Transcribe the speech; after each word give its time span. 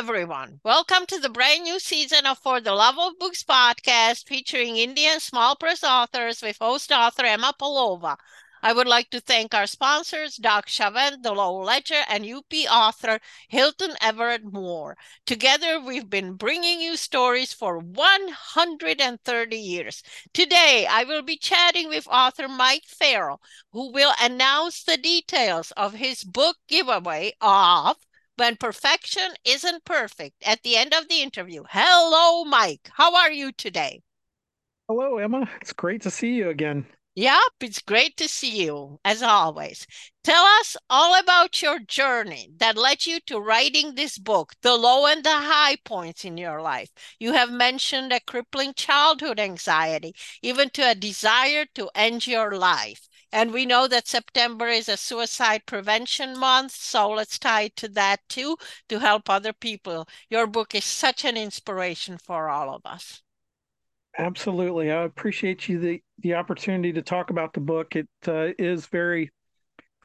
everyone. 0.00 0.58
Welcome 0.64 1.04
to 1.08 1.18
the 1.18 1.28
brand 1.28 1.64
new 1.64 1.78
season 1.78 2.24
of 2.24 2.38
For 2.38 2.58
the 2.58 2.72
Love 2.72 2.98
of 2.98 3.18
Books 3.18 3.44
podcast 3.44 4.26
featuring 4.26 4.78
Indian 4.78 5.20
small 5.20 5.56
press 5.56 5.84
authors 5.84 6.40
with 6.40 6.56
host 6.58 6.90
author 6.90 7.26
Emma 7.26 7.52
Polova. 7.60 8.16
I 8.62 8.72
would 8.72 8.86
like 8.86 9.10
to 9.10 9.20
thank 9.20 9.52
our 9.52 9.66
sponsors, 9.66 10.36
Doc 10.36 10.68
Chavent, 10.68 11.22
the 11.22 11.32
Lowell 11.32 11.64
Ledger, 11.64 12.02
and 12.08 12.24
UP 12.24 12.50
author 12.70 13.20
Hilton 13.50 13.90
Everett 14.00 14.42
Moore. 14.42 14.96
Together, 15.26 15.78
we've 15.78 16.08
been 16.08 16.32
bringing 16.32 16.80
you 16.80 16.96
stories 16.96 17.52
for 17.52 17.78
130 17.78 19.56
years. 19.58 20.02
Today, 20.32 20.86
I 20.90 21.04
will 21.04 21.20
be 21.20 21.36
chatting 21.36 21.90
with 21.90 22.08
author 22.08 22.48
Mike 22.48 22.84
Farrell, 22.86 23.42
who 23.72 23.92
will 23.92 24.14
announce 24.18 24.82
the 24.82 24.96
details 24.96 25.72
of 25.72 25.92
his 25.92 26.24
book 26.24 26.56
giveaway 26.68 27.34
of 27.42 27.98
When 28.40 28.56
Perfection 28.56 29.34
Isn't 29.44 29.84
Perfect 29.84 30.42
at 30.46 30.62
the 30.62 30.74
end 30.74 30.94
of 30.94 31.08
the 31.08 31.20
interview. 31.20 31.62
Hello, 31.68 32.42
Mike. 32.46 32.88
How 32.94 33.14
are 33.14 33.30
you 33.30 33.52
today? 33.52 34.00
Hello, 34.88 35.18
Emma. 35.18 35.46
It's 35.60 35.74
great 35.74 36.00
to 36.00 36.10
see 36.10 36.36
you 36.36 36.48
again. 36.48 36.86
Yep, 37.16 37.52
it's 37.60 37.82
great 37.82 38.16
to 38.16 38.28
see 38.28 38.64
you 38.64 38.98
as 39.04 39.22
always. 39.22 39.86
Tell 40.24 40.42
us 40.42 40.74
all 40.88 41.20
about 41.20 41.60
your 41.60 41.80
journey 41.80 42.48
that 42.56 42.78
led 42.78 43.04
you 43.04 43.20
to 43.26 43.38
writing 43.38 43.94
this 43.94 44.16
book, 44.16 44.54
the 44.62 44.74
low 44.74 45.04
and 45.04 45.22
the 45.22 45.28
high 45.28 45.76
points 45.84 46.24
in 46.24 46.38
your 46.38 46.62
life. 46.62 46.88
You 47.18 47.34
have 47.34 47.50
mentioned 47.50 48.10
a 48.10 48.20
crippling 48.20 48.72
childhood 48.72 49.38
anxiety, 49.38 50.14
even 50.40 50.70
to 50.70 50.92
a 50.92 50.94
desire 50.94 51.66
to 51.74 51.90
end 51.94 52.26
your 52.26 52.56
life. 52.56 53.06
And 53.32 53.52
we 53.52 53.64
know 53.64 53.86
that 53.86 54.08
September 54.08 54.66
is 54.66 54.88
a 54.88 54.96
suicide 54.96 55.66
prevention 55.66 56.38
month, 56.38 56.72
so 56.72 57.10
let's 57.10 57.38
tie 57.38 57.62
it 57.62 57.76
to 57.76 57.88
that 57.90 58.20
too 58.28 58.56
to 58.88 58.98
help 58.98 59.30
other 59.30 59.52
people. 59.52 60.08
Your 60.28 60.46
book 60.46 60.74
is 60.74 60.84
such 60.84 61.24
an 61.24 61.36
inspiration 61.36 62.18
for 62.18 62.48
all 62.48 62.74
of 62.74 62.82
us. 62.84 63.22
Absolutely. 64.18 64.90
I 64.90 65.04
appreciate 65.04 65.68
you 65.68 65.78
the, 65.78 66.02
the 66.18 66.34
opportunity 66.34 66.92
to 66.92 67.02
talk 67.02 67.30
about 67.30 67.52
the 67.52 67.60
book. 67.60 67.94
It 67.94 68.08
uh, 68.26 68.48
is 68.58 68.86
very, 68.86 69.30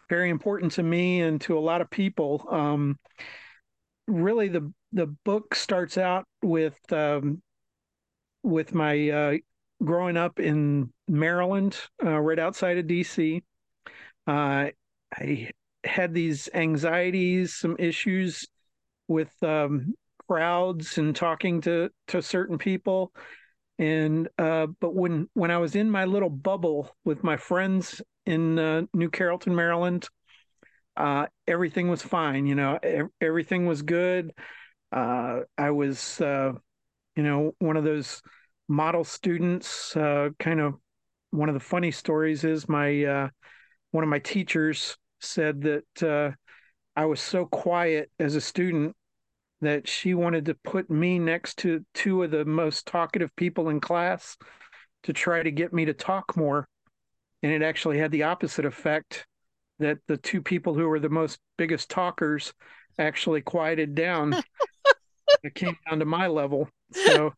very 0.09 0.30
important 0.30 0.73
to 0.73 0.84
me 0.84 1.22
and 1.22 1.42
to 1.42 1.58
a 1.58 1.59
lot 1.59 1.81
of 1.81 1.90
people. 1.90 2.46
Um, 2.50 3.00
really, 4.08 4.50
the 4.50 4.72
the 4.94 5.08
book 5.26 5.56
starts 5.56 5.98
out 5.98 6.26
with 6.42 6.78
um, 6.92 7.42
with 8.44 8.73
my 8.73 9.09
uh, 9.09 9.34
growing 9.84 10.18
up 10.18 10.40
in 10.40 10.92
Maryland, 11.08 11.78
uh, 12.04 12.20
right 12.20 12.40
outside 12.40 12.78
of 12.78 12.88
DC. 12.88 13.44
Uh, 14.28 14.70
I 15.14 15.52
had 15.84 16.14
these 16.14 16.50
anxieties, 16.54 17.54
some 17.54 17.76
issues 17.78 18.48
with 19.08 19.31
um, 19.44 19.94
crowds 20.28 20.98
and 20.98 21.16
talking 21.16 21.62
to 21.62 21.90
to 22.08 22.22
certain 22.22 22.58
people 22.58 23.12
and 23.78 24.30
uh, 24.38 24.68
but 24.80 24.96
when 24.96 25.30
when 25.34 25.52
I 25.52 25.58
was 25.58 25.76
in 25.76 25.90
my 25.90 26.06
little 26.06 26.30
bubble 26.30 26.96
with 27.03 27.23
my 27.23 27.38
friends 27.38 28.02
in 28.26 28.58
uh, 28.58 28.84
New 28.94 29.09
Carrollton, 29.09 29.53
Maryland, 29.53 30.08
uh, 30.96 31.28
everything 31.48 31.90
was 31.90 32.02
fine. 32.02 32.46
You 32.46 32.56
know, 32.56 32.80
everything 33.20 33.66
was 33.66 33.81
good. 33.81 34.31
Uh, 34.92 35.42
I 35.58 35.72
was, 35.72 36.18
you 36.22 37.23
know, 37.23 37.53
one 37.59 37.76
of 37.76 37.84
those 37.84 38.22
model 38.68 39.04
students. 39.04 39.96
Uh, 39.96 40.30
kind 40.40 40.60
of 40.60 40.76
one 41.32 41.50
of 41.50 41.54
the 41.54 41.60
funny 41.60 41.92
stories 41.92 42.44
is 42.44 42.70
my 42.70 43.30
one 43.92 44.04
of 44.04 44.10
my 44.10 44.20
teachers 44.20 44.98
said 45.22 45.62
that 45.62 46.36
I 46.96 47.06
was 47.06 47.20
so 47.20 47.46
quiet 47.46 48.10
as 48.20 48.36
a 48.36 48.42
student 48.42 48.96
that 49.62 49.88
she 49.88 50.14
wanted 50.14 50.46
to 50.46 50.56
put 50.64 50.90
me 50.90 51.20
next 51.20 51.58
to 51.60 51.84
two 51.94 52.24
of 52.24 52.32
the 52.32 52.46
most 52.46 52.86
talkative 52.86 53.36
people 53.36 53.70
in 53.70 53.82
class 53.82 54.38
to 55.04 55.14
try 55.14 55.44
to 55.44 55.52
get 55.52 55.74
me 55.74 55.86
to 55.86 55.94
talk 55.94 56.38
more. 56.38 56.68
And 57.44 57.52
it 57.52 57.62
actually 57.62 57.98
had 57.98 58.12
the 58.12 58.24
opposite 58.24 58.66
effect 58.66 59.25
that 59.80 59.98
the 60.08 60.18
two 60.18 60.42
people 60.42 60.74
who 60.74 60.88
were 60.88 61.00
the 61.00 61.09
most 61.09 61.40
biggest 61.58 61.90
talkers 61.90 62.54
actually 62.98 63.42
quieted 63.42 63.94
down. 63.94 64.42
it 65.44 65.54
came 65.54 65.78
down 65.90 66.00
to 66.00 66.06
my 66.06 66.28
level. 66.28 66.70
So, 66.92 67.34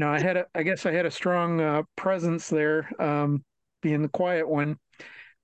know, 0.00 0.10
I 0.10 0.20
had 0.20 0.36
a, 0.36 0.46
I 0.54 0.62
guess 0.62 0.86
I 0.86 0.92
had 0.92 1.06
a 1.06 1.10
strong 1.10 1.60
uh, 1.60 1.82
presence 1.96 2.48
there, 2.48 2.90
um, 3.00 3.44
being 3.82 4.02
the 4.02 4.08
quiet 4.08 4.48
one. 4.48 4.78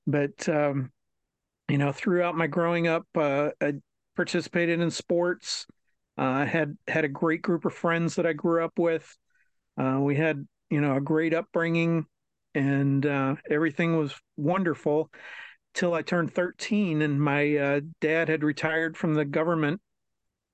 But, 0.06 0.48
um, 0.48 0.90
you 1.68 1.78
know, 1.78 1.92
throughout 1.92 2.36
my 2.36 2.46
growing 2.46 2.86
up, 2.86 3.06
uh, 3.14 3.50
I 3.60 3.74
participated 4.16 4.80
in 4.80 4.90
sports. 4.90 5.66
I 6.16 6.42
uh, 6.42 6.46
had 6.46 6.76
had 6.86 7.04
a 7.04 7.08
great 7.08 7.42
group 7.42 7.64
of 7.64 7.72
friends 7.72 8.16
that 8.16 8.26
I 8.26 8.32
grew 8.32 8.64
up 8.64 8.78
with. 8.78 9.16
Uh, 9.78 9.98
we 10.00 10.16
had 10.16 10.46
you 10.70 10.80
know 10.80 10.96
a 10.96 11.00
great 11.00 11.34
upbringing, 11.34 12.06
and 12.54 13.04
uh, 13.06 13.36
everything 13.50 13.96
was 13.96 14.14
wonderful 14.36 15.10
till 15.74 15.94
I 15.94 16.02
turned 16.02 16.34
13, 16.34 17.02
and 17.02 17.20
my 17.20 17.56
uh, 17.56 17.80
dad 18.00 18.28
had 18.28 18.44
retired 18.44 18.96
from 18.96 19.14
the 19.14 19.24
government. 19.24 19.80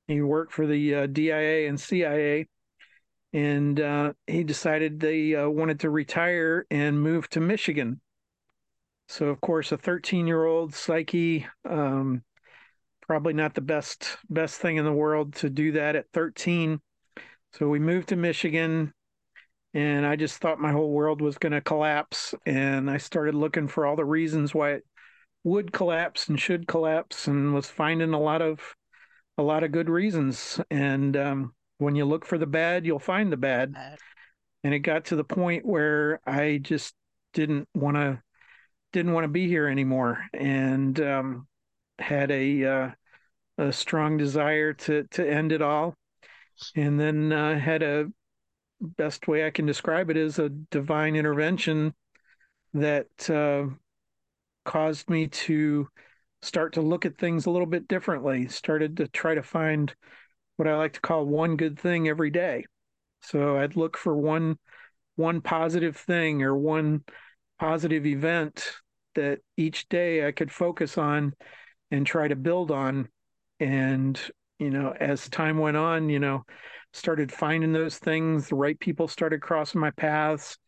He 0.06 0.22
worked 0.22 0.53
for 0.53 0.66
the 0.66 0.94
uh, 0.94 1.06
DIA 1.06 1.69
and 1.69 1.80
CIA, 1.80 2.47
and 3.38 3.81
uh, 3.81 4.12
he 4.26 4.43
decided 4.43 4.99
they 4.99 5.34
wanted 5.47 5.81
to 5.81 5.91
retire 5.91 6.66
and 6.72 7.00
move 7.00 7.28
to 7.31 7.41
Michigan. 7.41 8.00
So, 9.06 9.26
of 9.26 9.41
course, 9.41 9.71
a 9.71 9.78
13 9.78 10.26
year 10.26 10.44
old 10.44 10.75
psyche, 10.75 11.47
um, 11.65 12.25
probably 13.06 13.34
not 13.34 13.54
the 13.54 13.60
best 13.60 14.19
best 14.28 14.60
thing 14.60 14.77
in 14.77 14.84
the 14.84 14.93
world 14.93 15.34
to 15.37 15.48
do 15.48 15.72
that 15.72 15.94
at 15.94 16.10
13. 16.12 16.81
So 17.53 17.69
we 17.69 17.78
moved 17.78 18.09
to 18.09 18.16
Michigan 18.16 18.93
and 19.72 20.04
I 20.04 20.16
just 20.16 20.38
thought 20.38 20.60
my 20.60 20.72
whole 20.72 20.91
world 20.91 21.22
was 21.22 21.38
going 21.38 21.53
to 21.53 21.60
collapse 21.60 22.34
and 22.44 22.91
I 22.91 22.97
started 22.97 23.34
looking 23.34 23.69
for 23.69 23.87
all 23.87 23.97
the 23.97 24.04
reasons 24.04 24.54
why 24.54 24.72
it 24.72 24.84
would 25.44 25.72
collapse 25.72 26.28
and 26.28 26.41
should 26.41 26.66
collapse 26.66 27.28
and 27.28 27.54
was 27.54 27.71
finding 27.71 28.12
a 28.12 28.21
lot 28.21 28.43
of 28.43 28.75
a 29.38 29.43
lot 29.43 29.62
of 29.62 29.72
good 29.72 29.88
reasons 29.88 30.60
and 30.71 31.16
um, 31.16 31.54
when 31.78 31.94
you 31.94 32.05
look 32.05 32.25
for 32.25 32.39
the 32.39 32.47
bad 32.47 32.84
you'll 32.84 32.99
find 32.99 33.33
the 33.33 33.37
bad 33.37 33.75
and 34.65 34.75
it 34.75 34.81
got 34.81 35.06
to 35.06 35.16
the 35.16 35.25
point 35.25 35.65
where 35.65 36.21
I 36.27 36.59
just 36.59 36.94
didn't 37.33 37.69
want 37.75 37.97
to 37.97 38.21
didn't 38.93 39.12
want 39.12 39.25
to 39.25 39.28
be 39.28 39.47
here 39.47 39.69
anymore 39.69 40.19
and 40.33 40.99
um, 41.00 41.47
had 41.99 42.31
a 42.31 42.65
uh, 42.65 42.91
a 43.59 43.72
strong 43.72 44.16
desire 44.16 44.72
to 44.72 45.05
to 45.11 45.28
end 45.28 45.53
it 45.53 45.62
all, 45.62 45.94
and 46.77 46.99
then 46.99 47.33
uh, 47.33 47.59
had 47.59 47.83
a 47.83 48.06
best 48.81 49.27
way 49.27 49.45
I 49.45 49.50
can 49.50 49.66
describe 49.66 50.10
it 50.10 50.16
is 50.16 50.39
a 50.39 50.49
divine 50.49 51.16
intervention 51.16 51.93
that 52.75 53.28
uh, 53.28 53.66
caused 54.65 55.10
me 55.10 55.27
to 55.27 55.89
start 56.43 56.75
to 56.75 56.81
look 56.81 57.05
at 57.05 57.19
things 57.19 57.47
a 57.47 57.50
little 57.50 57.66
bit 57.66 57.89
differently. 57.89 58.47
Started 58.47 58.97
to 58.99 59.09
try 59.09 59.34
to 59.34 59.43
find 59.43 59.95
what 60.59 60.69
I 60.69 60.77
like 60.77 60.93
to 60.95 61.01
call 61.01 61.25
one 61.25 61.57
good 61.57 61.79
thing 61.79 62.09
every 62.09 62.31
day. 62.31 62.67
So 63.23 63.57
I'd 63.57 63.77
look 63.77 63.97
for 63.97 64.15
one 64.15 64.59
one 65.17 65.41
positive 65.41 65.97
thing 65.97 66.43
or 66.43 66.57
one 66.57 67.03
positive 67.59 68.07
event 68.07 68.73
that 69.15 69.41
each 69.57 69.89
day 69.89 70.27
I 70.27 70.33
could 70.33 70.53
focus 70.53 70.99
on 70.99 71.35
and 71.91 72.07
try 72.07 72.29
to 72.29 72.37
build 72.37 72.71
on. 72.71 73.09
And 73.59 74.21
you 74.59 74.71
know 74.71 74.93
as 74.99 75.29
time 75.29 75.59
went 75.59 75.77
on 75.77 76.09
you 76.09 76.19
know 76.19 76.45
started 76.93 77.31
finding 77.31 77.73
those 77.73 77.99
things 77.99 78.49
the 78.49 78.57
right 78.57 78.79
people 78.79 79.09
started 79.09 79.41
crossing 79.41 79.81
my 79.81 79.91
paths. 79.93 80.59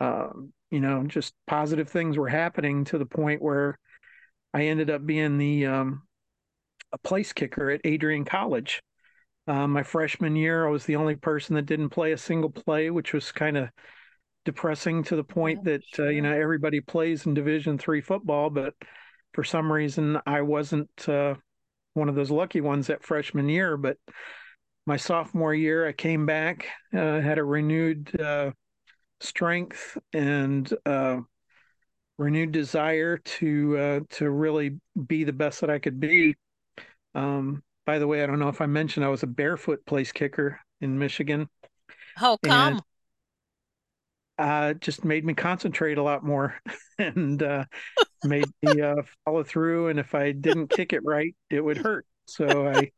Um, 0.00 0.52
you 0.70 0.80
know 0.80 1.04
just 1.06 1.34
positive 1.46 1.88
things 1.88 2.18
were 2.18 2.28
happening 2.28 2.84
to 2.84 2.98
the 2.98 3.06
point 3.06 3.40
where 3.40 3.78
i 4.52 4.62
ended 4.62 4.90
up 4.90 5.04
being 5.06 5.38
the 5.38 5.66
um, 5.66 6.02
a 6.92 6.98
place 6.98 7.32
kicker 7.32 7.70
at 7.70 7.80
adrian 7.84 8.24
college 8.24 8.82
uh, 9.48 9.66
my 9.66 9.82
freshman 9.82 10.36
year 10.36 10.66
i 10.66 10.70
was 10.70 10.84
the 10.84 10.96
only 10.96 11.16
person 11.16 11.54
that 11.54 11.66
didn't 11.66 11.90
play 11.90 12.12
a 12.12 12.18
single 12.18 12.50
play 12.50 12.90
which 12.90 13.12
was 13.12 13.32
kind 13.32 13.56
of 13.56 13.68
depressing 14.44 15.02
to 15.02 15.16
the 15.16 15.24
point 15.24 15.60
yeah, 15.64 15.72
that 15.72 15.82
sure. 15.94 16.06
uh, 16.06 16.10
you 16.10 16.22
know 16.22 16.32
everybody 16.32 16.80
plays 16.80 17.26
in 17.26 17.34
division 17.34 17.78
three 17.78 18.00
football 18.00 18.50
but 18.50 18.74
for 19.34 19.42
some 19.44 19.70
reason 19.70 20.18
i 20.26 20.40
wasn't 20.40 21.08
uh, 21.08 21.34
one 21.96 22.08
of 22.08 22.14
those 22.14 22.30
lucky 22.30 22.60
ones 22.60 22.86
that 22.86 23.02
freshman 23.02 23.48
year. 23.48 23.76
But 23.76 23.96
my 24.86 24.96
sophomore 24.96 25.54
year, 25.54 25.88
I 25.88 25.92
came 25.92 26.26
back, 26.26 26.66
uh, 26.94 27.20
had 27.20 27.38
a 27.38 27.44
renewed 27.44 28.20
uh, 28.20 28.52
strength 29.20 29.98
and 30.12 30.72
uh, 30.84 31.20
renewed 32.18 32.52
desire 32.52 33.16
to 33.16 33.78
uh, 33.78 34.00
to 34.10 34.30
really 34.30 34.78
be 35.06 35.24
the 35.24 35.32
best 35.32 35.62
that 35.62 35.70
I 35.70 35.78
could 35.78 35.98
be. 35.98 36.36
Um, 37.14 37.62
by 37.86 37.98
the 37.98 38.06
way, 38.06 38.22
I 38.22 38.26
don't 38.26 38.40
know 38.40 38.48
if 38.48 38.60
I 38.60 38.66
mentioned 38.66 39.06
I 39.06 39.08
was 39.08 39.22
a 39.22 39.28
barefoot 39.28 39.86
place 39.86 40.12
kicker 40.12 40.60
in 40.80 40.98
Michigan. 40.98 41.48
How 42.16 42.36
come? 42.38 42.72
And, 42.72 42.82
uh, 44.38 44.74
just 44.74 45.04
made 45.04 45.24
me 45.24 45.32
concentrate 45.32 45.96
a 45.96 46.02
lot 46.02 46.24
more 46.24 46.60
and 46.98 47.42
uh, 47.42 47.64
made 48.24 48.46
me 48.62 48.82
uh, 48.82 49.02
follow 49.24 49.42
through. 49.42 49.88
And 49.88 49.98
if 49.98 50.14
I 50.14 50.32
didn't 50.32 50.68
kick 50.68 50.92
it 50.92 51.04
right, 51.04 51.34
it 51.48 51.64
would 51.64 51.78
hurt. 51.78 52.04
So 52.26 52.68
I 52.68 52.90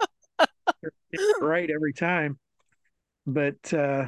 kicked 0.82 0.94
it 1.12 1.42
right 1.42 1.70
every 1.70 1.92
time. 1.92 2.38
But 3.26 3.72
uh, 3.74 4.06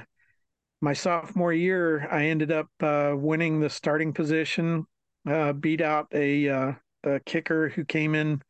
my 0.80 0.94
sophomore 0.94 1.52
year, 1.52 2.08
I 2.10 2.26
ended 2.26 2.50
up 2.50 2.68
uh, 2.80 3.12
winning 3.14 3.60
the 3.60 3.70
starting 3.70 4.12
position, 4.12 4.86
uh, 5.28 5.52
beat 5.52 5.82
out 5.82 6.08
a, 6.12 6.48
uh, 6.48 6.72
a, 7.04 7.20
kicker 7.20 7.68
who 7.68 7.84
came 7.84 8.14
in 8.14 8.40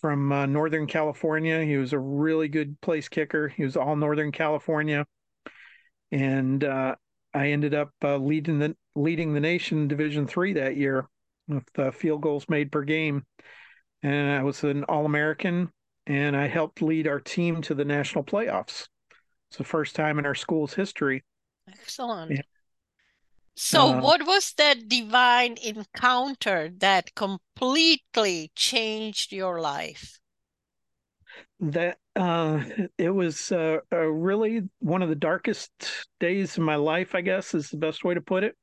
from 0.00 0.32
uh, 0.32 0.46
Northern 0.46 0.86
California. 0.86 1.64
He 1.64 1.76
was 1.76 1.92
a 1.92 1.98
really 1.98 2.48
good 2.48 2.80
place 2.80 3.08
kicker. 3.08 3.48
He 3.48 3.64
was 3.64 3.76
all 3.76 3.96
Northern 3.96 4.32
California, 4.32 5.06
and 6.10 6.62
uh, 6.64 6.96
I 7.34 7.48
ended 7.48 7.74
up 7.74 7.92
leading 8.02 8.58
the 8.58 8.76
leading 8.94 9.34
the 9.34 9.40
nation 9.40 9.88
Division 9.88 10.26
three 10.26 10.54
that 10.54 10.76
year 10.76 11.06
with 11.46 11.94
field 11.94 12.22
goals 12.22 12.46
made 12.48 12.72
per 12.72 12.82
game. 12.82 13.24
And 14.02 14.30
I 14.30 14.42
was 14.42 14.62
an 14.64 14.84
All 14.84 15.06
American, 15.06 15.70
and 16.06 16.36
I 16.36 16.46
helped 16.46 16.82
lead 16.82 17.08
our 17.08 17.20
team 17.20 17.62
to 17.62 17.74
the 17.74 17.84
national 17.84 18.24
playoffs. 18.24 18.86
It's 19.50 19.58
the 19.58 19.64
first 19.64 19.96
time 19.96 20.18
in 20.18 20.26
our 20.26 20.34
school's 20.34 20.74
history. 20.74 21.24
Excellent. 21.68 22.40
So, 23.60 23.88
uh, 23.88 24.00
what 24.00 24.24
was 24.24 24.52
that 24.52 24.88
divine 24.88 25.56
encounter 25.56 26.70
that 26.78 27.14
completely 27.16 28.52
changed 28.54 29.32
your 29.32 29.60
life? 29.60 30.20
That 31.60 31.98
uh, 32.14 32.62
it 32.96 33.10
was 33.10 33.50
uh, 33.50 33.78
really 33.90 34.62
one 34.78 35.02
of 35.02 35.08
the 35.08 35.16
darkest 35.16 35.70
days 36.20 36.56
of 36.56 36.62
my 36.62 36.76
life. 36.76 37.16
I 37.16 37.20
guess 37.20 37.52
is 37.52 37.68
the 37.68 37.78
best 37.78 38.04
way 38.04 38.14
to 38.14 38.20
put 38.20 38.44
it. 38.44 38.56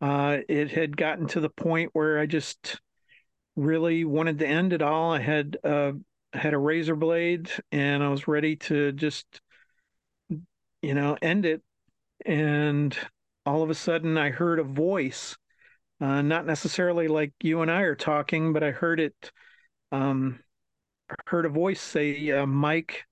Uh, 0.00 0.38
it 0.48 0.70
had 0.70 0.96
gotten 0.96 1.26
to 1.28 1.40
the 1.40 1.50
point 1.50 1.90
where 1.92 2.20
I 2.20 2.26
just 2.26 2.80
really 3.56 4.04
wanted 4.04 4.38
to 4.38 4.46
end 4.46 4.72
it 4.72 4.82
all. 4.82 5.12
I 5.12 5.18
had 5.18 5.56
uh, 5.64 5.92
had 6.32 6.54
a 6.54 6.58
razor 6.58 6.94
blade, 6.94 7.50
and 7.72 8.04
I 8.04 8.08
was 8.08 8.28
ready 8.28 8.54
to 8.56 8.92
just, 8.92 9.40
you 10.80 10.94
know, 10.94 11.16
end 11.20 11.44
it 11.44 11.62
and 12.24 12.96
all 13.46 13.62
of 13.62 13.70
a 13.70 13.74
sudden 13.74 14.16
I 14.18 14.30
heard 14.30 14.58
a 14.58 14.64
voice, 14.64 15.36
uh, 16.00 16.22
not 16.22 16.46
necessarily 16.46 17.08
like 17.08 17.32
you 17.42 17.62
and 17.62 17.70
I 17.70 17.82
are 17.82 17.94
talking, 17.94 18.52
but 18.52 18.62
I 18.62 18.70
heard 18.70 19.00
it, 19.00 19.32
um, 19.90 20.40
heard 21.26 21.46
a 21.46 21.50
voice 21.50 21.80
say, 21.80 22.30
uh, 22.30 22.46
"Mike, 22.46 23.04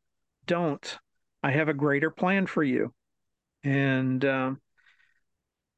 don't. 0.46 0.98
I 1.42 1.50
have 1.52 1.68
a 1.68 1.74
greater 1.74 2.10
plan 2.10 2.46
for 2.46 2.62
you," 2.62 2.94
and 3.64 4.24
um, 4.24 4.60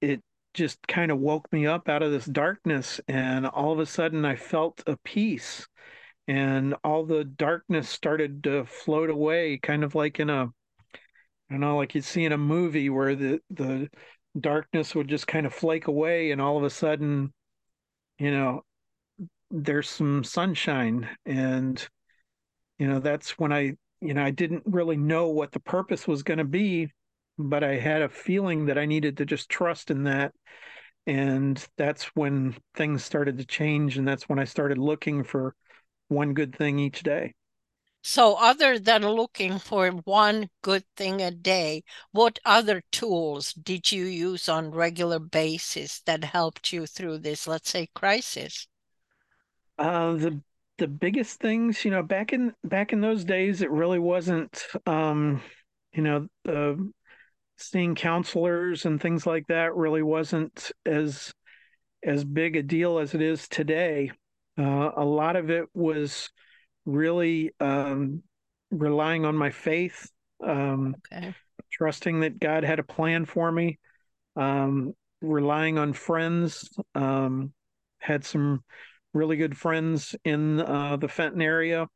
it 0.00 0.22
just 0.54 0.87
kind 0.87 1.10
of 1.10 1.19
woke 1.19 1.50
me 1.52 1.66
up 1.66 1.88
out 1.88 2.02
of 2.02 2.12
this 2.12 2.26
darkness, 2.26 3.00
and 3.08 3.46
all 3.46 3.72
of 3.72 3.78
a 3.78 3.87
sudden 3.87 4.25
I 4.25 4.37
felt 4.37 4.82
a 4.87 4.96
peace, 4.99 5.66
and 6.28 6.75
all 6.84 7.04
the 7.04 7.25
darkness 7.25 7.88
started 7.88 8.44
to 8.44 8.64
float 8.66 9.10
away, 9.10 9.58
kind 9.58 9.84
of 9.84 9.94
like 9.94 10.20
in 10.20 10.31
a 10.31 10.52
I 11.50 11.54
don't 11.54 11.60
know, 11.60 11.76
like 11.76 11.94
you'd 11.94 12.04
see 12.04 12.25
in 12.25 12.32
a 12.32 12.38
movie 12.38 12.88
where 12.90 13.14
the 13.14 13.40
the 13.50 13.90
darkness 14.38 14.94
would 14.94 15.08
just 15.08 15.26
kind 15.26 15.46
of 15.46 15.55
flake 15.55 15.87
away, 15.87 16.31
and 16.31 16.40
all 16.40 16.56
of 16.56 16.64
a 16.64 16.70
sudden, 16.70 17.32
you 18.19 18.31
know, 18.31 18.62
there's 19.50 19.88
some 19.88 20.25
sunshine, 20.25 21.08
and 21.26 21.87
you 22.79 22.87
know 22.88 23.00
that's 23.00 23.38
when 23.38 23.52
I, 23.52 23.75
you 24.00 24.14
know, 24.14 24.25
I 24.25 24.31
didn't 24.31 24.62
really 24.67 24.96
know 24.96 25.29
what 25.29 25.52
the 25.52 25.61
purpose 25.61 26.08
was 26.08 26.23
going 26.23 26.38
to 26.38 26.44
be, 26.44 26.90
but 27.38 27.62
I 27.62 27.76
had 27.76 28.02
a 28.02 28.08
feeling 28.08 28.67
that 28.67 28.79
I 28.79 28.87
needed 28.87 29.19
to 29.19 29.26
just 29.26 29.49
trust 29.49 29.90
in 29.90 30.05
that, 30.05 30.32
and 31.06 31.64
that's 31.76 32.05
when 32.14 32.56
things 32.75 33.05
started 33.05 33.38
to 33.38 33.46
change, 33.46 33.99
and 33.99 34.06
that's 34.06 34.28
when 34.28 34.38
I 34.38 34.44
started 34.44 34.78
looking 34.78 35.25
for 35.25 35.55
one 36.08 36.35
good 36.35 36.55
thing 36.56 36.78
each 36.78 37.02
day. 37.02 37.35
So, 38.02 38.34
other 38.34 38.78
than 38.78 39.06
looking 39.06 39.58
for 39.58 39.90
one 39.90 40.50
good 40.60 40.84
thing 40.96 41.22
a 41.22 41.31
day, 41.31 41.84
what 42.10 42.38
other 42.44 42.82
tools 42.93 43.52
did 43.54 43.90
you 43.90 44.04
use 44.04 44.49
on 44.49 44.72
regular 44.72 45.19
basis 45.19 46.00
that 46.02 46.25
helped 46.25 46.72
you 46.72 46.87
through 46.87 47.19
this, 47.19 47.46
let's 47.46 47.70
say, 47.70 47.88
crisis? 47.94 48.69
Uh, 49.78 50.12
the 50.14 50.40
the 50.78 50.88
biggest 50.88 51.38
things, 51.40 51.84
you 51.84 51.90
know, 51.90 52.02
back 52.02 52.32
in 52.32 52.52
back 52.64 52.93
in 52.93 53.00
those 53.00 53.25
days, 53.25 53.62
it 53.62 53.70
really 53.70 53.99
wasn't, 53.99 54.64
um, 54.87 55.40
you 55.93 56.02
know, 56.02 56.28
uh, 56.49 56.75
seeing 57.56 57.94
counselors 57.94 58.87
and 58.87 59.00
things 59.00 59.26
like 59.26 59.46
that 59.49 59.75
really 59.76 60.02
wasn't 60.02 60.72
as 60.87 61.32
as 62.04 62.25
big 62.25 62.56
a 62.56 62.62
deal 62.62 62.99
as 62.99 63.14
it 63.14 63.22
is 63.22 63.49
today. 63.49 64.10
Uh, 64.58 64.90
a 64.96 65.04
lot 65.04 65.37
of 65.37 65.50
it 65.50 65.66
was 65.75 66.31
really 66.84 67.52
um, 67.61 68.23
relying 68.70 69.25
on 69.25 69.37
my 69.37 69.50
faith, 69.50 70.11
um, 70.44 70.96
okay. 71.12 71.34
trusting 71.70 72.20
that 72.20 72.40
God 72.40 72.64
had 72.64 72.79
a 72.79 72.84
plan 72.84 73.25
for 73.25 73.50
me, 73.50 73.79
um, 74.37 74.94
relying 75.20 75.79
on 75.79 75.93
friends. 75.93 76.69
Um, 76.94 77.52
had 77.99 78.25
some 78.25 78.64
really 79.14 79.37
good 79.37 79.56
friends 79.56 80.17
in 80.25 80.61
uh, 80.61 80.96
the 80.96 81.08
Fenton 81.08 81.40
area, 81.40 81.87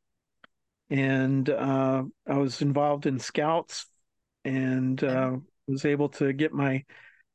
and 0.88 1.48
uh, 1.50 2.04
I 2.28 2.38
was 2.38 2.62
involved 2.62 3.06
in 3.06 3.18
Scouts 3.18 3.86
and 4.44 5.02
uh, 5.02 5.36
was 5.66 5.84
able 5.84 6.08
to 6.10 6.32
get 6.32 6.52
my 6.52 6.84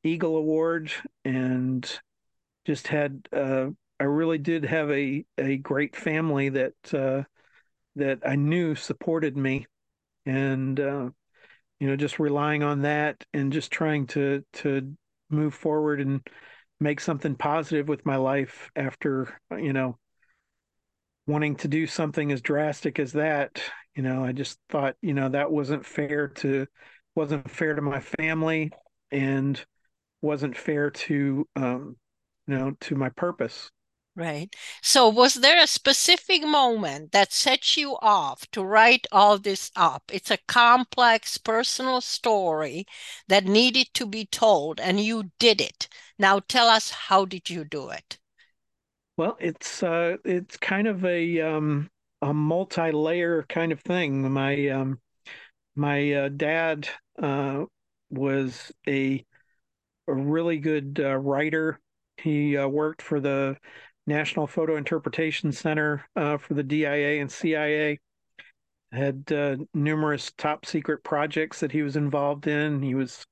Eagle 0.03 0.37
Award 0.37 0.91
and 1.25 1.87
just 2.65 2.87
had 2.87 3.27
uh, 3.33 3.67
I 3.99 4.03
really 4.05 4.37
did 4.37 4.65
have 4.65 4.89
a 4.89 5.25
a 5.37 5.57
great 5.57 5.95
family 5.95 6.49
that 6.49 6.93
uh, 6.93 7.23
that 7.95 8.19
I 8.25 8.35
knew 8.35 8.75
supported 8.75 9.35
me, 9.37 9.67
and 10.25 10.79
uh, 10.79 11.09
you 11.79 11.87
know, 11.87 11.95
just 11.95 12.19
relying 12.19 12.63
on 12.63 12.83
that 12.83 13.23
and 13.33 13.51
just 13.51 13.71
trying 13.71 14.07
to 14.07 14.43
to 14.53 14.95
move 15.29 15.53
forward 15.53 16.01
and 16.01 16.21
make 16.79 16.99
something 16.99 17.35
positive 17.35 17.87
with 17.87 18.05
my 18.05 18.15
life 18.15 18.69
after 18.75 19.39
you 19.51 19.71
know 19.71 19.97
wanting 21.27 21.55
to 21.55 21.67
do 21.67 21.85
something 21.85 22.31
as 22.31 22.41
drastic 22.41 22.99
as 22.99 23.13
that 23.13 23.61
you 23.95 24.01
know 24.01 24.23
i 24.25 24.31
just 24.31 24.57
thought 24.69 24.95
you 25.01 25.13
know 25.13 25.29
that 25.29 25.51
wasn't 25.51 25.85
fair 25.85 26.27
to 26.27 26.65
wasn't 27.15 27.49
fair 27.49 27.75
to 27.75 27.81
my 27.81 27.99
family 27.99 28.71
and 29.11 29.63
wasn't 30.21 30.57
fair 30.57 30.89
to 30.89 31.47
um 31.55 31.95
you 32.47 32.55
know 32.55 32.71
to 32.81 32.95
my 32.95 33.09
purpose 33.09 33.69
Right. 34.15 34.55
So, 34.81 35.09
was 35.09 35.33
there 35.33 35.61
a 35.61 35.67
specific 35.67 36.43
moment 36.43 37.11
that 37.11 37.33
set 37.33 37.75
you 37.75 37.97
off 38.01 38.49
to 38.51 38.63
write 38.63 39.05
all 39.11 39.37
this 39.37 39.69
up? 39.75 40.03
It's 40.13 40.31
a 40.31 40.37
complex 40.47 41.37
personal 41.37 41.99
story 41.99 42.85
that 43.27 43.43
needed 43.43 43.93
to 43.95 44.05
be 44.05 44.25
told, 44.25 44.79
and 44.79 44.99
you 45.01 45.31
did 45.39 45.59
it. 45.59 45.89
Now, 46.17 46.39
tell 46.39 46.67
us 46.69 46.89
how 46.91 47.25
did 47.25 47.49
you 47.49 47.65
do 47.65 47.89
it? 47.89 48.17
Well, 49.17 49.37
it's 49.39 49.83
uh, 49.83 50.17
it's 50.25 50.57
kind 50.57 50.87
of 50.87 51.05
a 51.05 51.39
um, 51.41 51.89
a 52.21 52.33
multi-layer 52.33 53.43
kind 53.49 53.71
of 53.71 53.79
thing. 53.81 54.31
My 54.31 54.67
um, 54.69 54.99
my 55.75 56.13
uh, 56.13 56.29
dad 56.29 56.89
uh, 57.21 57.65
was 58.09 58.71
a 58.87 59.25
a 60.07 60.13
really 60.13 60.59
good 60.59 60.99
uh, 61.03 61.17
writer. 61.17 61.79
He 62.17 62.57
uh, 62.57 62.67
worked 62.67 63.01
for 63.01 63.19
the 63.19 63.57
National 64.07 64.47
Photo 64.47 64.75
Interpretation 64.75 65.51
Center 65.51 66.05
uh, 66.15 66.37
for 66.37 66.53
the 66.53 66.63
DIA 66.63 67.21
and 67.21 67.31
CIA. 67.31 67.99
Had 68.91 69.31
uh, 69.31 69.55
numerous 69.73 70.33
top 70.37 70.65
secret 70.65 71.03
projects 71.03 71.61
that 71.61 71.71
he 71.71 71.81
was 71.81 71.95
involved 71.95 72.47
in. 72.47 72.81
He 72.81 72.93
was 72.93 73.25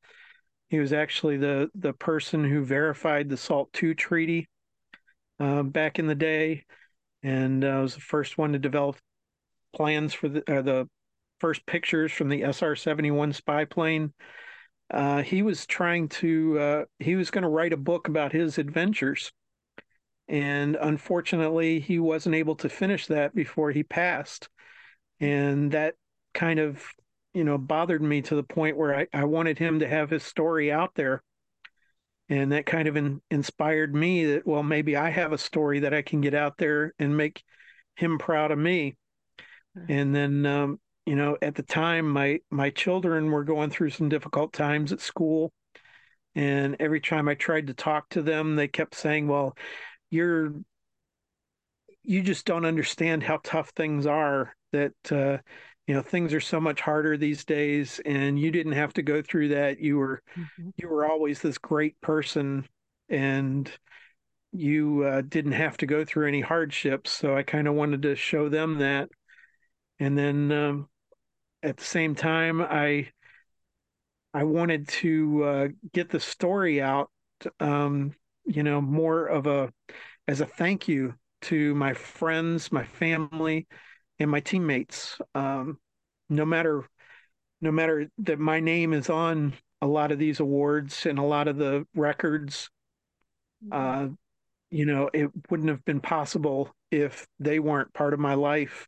he 0.69 0.79
was 0.79 0.93
actually 0.93 1.35
the 1.37 1.69
the 1.75 1.91
person 1.93 2.45
who 2.45 2.63
verified 2.63 3.27
the 3.27 3.35
SALT 3.35 3.69
II 3.83 3.93
treaty 3.95 4.47
uh, 5.39 5.63
back 5.63 5.99
in 5.99 6.07
the 6.07 6.15
day, 6.15 6.63
and 7.23 7.65
uh, 7.65 7.79
was 7.81 7.95
the 7.95 8.01
first 8.01 8.37
one 8.37 8.53
to 8.53 8.59
develop 8.59 8.95
plans 9.75 10.13
for 10.13 10.29
the 10.29 10.43
the 10.47 10.87
first 11.39 11.65
pictures 11.65 12.13
from 12.13 12.29
the 12.29 12.43
SR 12.43 12.77
seventy 12.77 13.11
one 13.11 13.33
spy 13.33 13.65
plane. 13.65 14.13
Uh, 14.89 15.21
he 15.21 15.41
was 15.41 15.65
trying 15.65 16.07
to 16.07 16.57
uh, 16.57 16.85
he 16.99 17.15
was 17.15 17.31
going 17.31 17.41
to 17.41 17.49
write 17.49 17.73
a 17.73 17.77
book 17.77 18.07
about 18.07 18.31
his 18.31 18.57
adventures 18.57 19.33
and 20.29 20.77
unfortunately, 20.79 21.79
he 21.79 21.97
wasn't 21.97 22.35
able 22.35 22.55
to 22.57 22.69
finish 22.69 23.07
that 23.07 23.33
before 23.33 23.71
he 23.71 23.81
passed. 23.81 24.47
And 25.19 25.71
that 25.71 25.95
kind 26.35 26.59
of, 26.59 26.83
you 27.33 27.43
know, 27.43 27.57
bothered 27.57 28.03
me 28.03 28.21
to 28.21 28.35
the 28.35 28.43
point 28.43 28.77
where 28.77 28.95
I, 28.95 29.07
I 29.11 29.23
wanted 29.23 29.57
him 29.57 29.79
to 29.79 29.87
have 29.87 30.11
his 30.11 30.21
story 30.21 30.71
out 30.71 30.93
there. 30.93 31.23
And 32.29 32.51
that 32.51 32.67
kind 32.67 32.87
of 32.87 32.95
in, 32.95 33.21
inspired 33.31 33.95
me 33.95 34.25
that, 34.25 34.45
well, 34.45 34.61
maybe 34.61 34.95
I 34.95 35.09
have 35.09 35.33
a 35.33 35.37
story 35.37 35.79
that 35.79 35.95
I 35.95 36.03
can 36.03 36.21
get 36.21 36.35
out 36.35 36.57
there 36.59 36.93
and 36.99 37.17
make 37.17 37.43
him 37.95 38.19
proud 38.19 38.51
of 38.51 38.59
me. 38.59 38.97
Mm-hmm. 39.75 39.91
And 39.91 40.15
then, 40.15 40.45
um, 40.45 40.79
you 41.07 41.15
know, 41.15 41.37
at 41.41 41.55
the 41.55 41.63
time, 41.63 42.07
my 42.07 42.39
my 42.51 42.69
children 42.69 43.31
were 43.31 43.43
going 43.43 43.71
through 43.71 43.89
some 43.89 44.09
difficult 44.09 44.53
times 44.53 44.91
at 44.91 45.01
school, 45.01 45.51
and 46.35 46.75
every 46.79 47.01
time 47.01 47.27
I 47.27 47.33
tried 47.33 47.65
to 47.67 47.73
talk 47.73 48.09
to 48.09 48.21
them, 48.21 48.55
they 48.55 48.67
kept 48.67 48.93
saying, 48.93 49.27
"Well, 49.27 49.57
you're 50.09 50.53
you 52.03 52.21
just 52.21 52.45
don't 52.45 52.65
understand 52.65 53.21
how 53.21 53.39
tough 53.43 53.69
things 53.75 54.05
are 54.05 54.55
that 54.71 54.93
uh, 55.11 55.37
you 55.87 55.95
know 55.95 56.01
things 56.01 56.33
are 56.33 56.39
so 56.39 56.59
much 56.59 56.81
harder 56.81 57.17
these 57.17 57.43
days 57.43 57.99
and 58.05 58.39
you 58.39 58.51
didn't 58.51 58.73
have 58.73 58.93
to 58.93 59.01
go 59.01 59.21
through 59.21 59.49
that 59.49 59.79
you 59.79 59.97
were 59.97 60.21
mm-hmm. 60.37 60.69
you 60.77 60.87
were 60.87 61.05
always 61.05 61.41
this 61.41 61.57
great 61.57 61.99
person 61.99 62.63
and 63.09 63.71
you 64.51 65.03
uh, 65.03 65.21
didn't 65.21 65.53
have 65.53 65.77
to 65.77 65.85
go 65.85 66.05
through 66.05 66.27
any 66.27 66.41
hardships 66.41 67.11
so 67.11 67.35
i 67.35 67.41
kind 67.41 67.67
of 67.67 67.73
wanted 67.73 68.03
to 68.03 68.15
show 68.15 68.49
them 68.49 68.77
that 68.77 69.09
and 69.99 70.17
then 70.17 70.51
um, 70.51 70.87
at 71.63 71.77
the 71.77 71.83
same 71.83 72.13
time 72.13 72.61
i 72.61 73.07
i 74.33 74.43
wanted 74.43 74.87
to 74.87 75.43
uh, 75.43 75.67
get 75.91 76.09
the 76.09 76.19
story 76.19 76.81
out 76.81 77.09
um, 77.59 78.13
you 78.49 78.63
know 78.63 78.81
more 78.81 79.27
of 79.27 79.47
a 79.47 79.71
as 80.27 80.41
a 80.41 80.45
thank 80.45 80.87
you 80.87 81.13
to 81.41 81.73
my 81.75 81.93
friends 81.93 82.71
my 82.71 82.83
family 82.83 83.67
and 84.19 84.29
my 84.29 84.39
teammates. 84.39 85.17
Um, 85.33 85.77
no 86.29 86.45
matter 86.45 86.83
no 87.61 87.71
matter 87.71 88.07
that 88.19 88.39
my 88.39 88.59
name 88.59 88.93
is 88.93 89.09
on 89.09 89.53
a 89.81 89.87
lot 89.87 90.11
of 90.11 90.19
these 90.19 90.39
awards 90.39 91.05
and 91.05 91.19
a 91.19 91.23
lot 91.23 91.47
of 91.47 91.57
the 91.57 91.85
records, 91.95 92.69
mm-hmm. 93.65 94.05
uh, 94.05 94.13
you 94.71 94.85
know, 94.85 95.09
it 95.13 95.29
wouldn't 95.49 95.69
have 95.69 95.83
been 95.85 96.01
possible 96.01 96.73
if 96.91 97.27
they 97.39 97.59
weren't 97.59 97.93
part 97.93 98.13
of 98.13 98.19
my 98.19 98.33
life. 98.33 98.87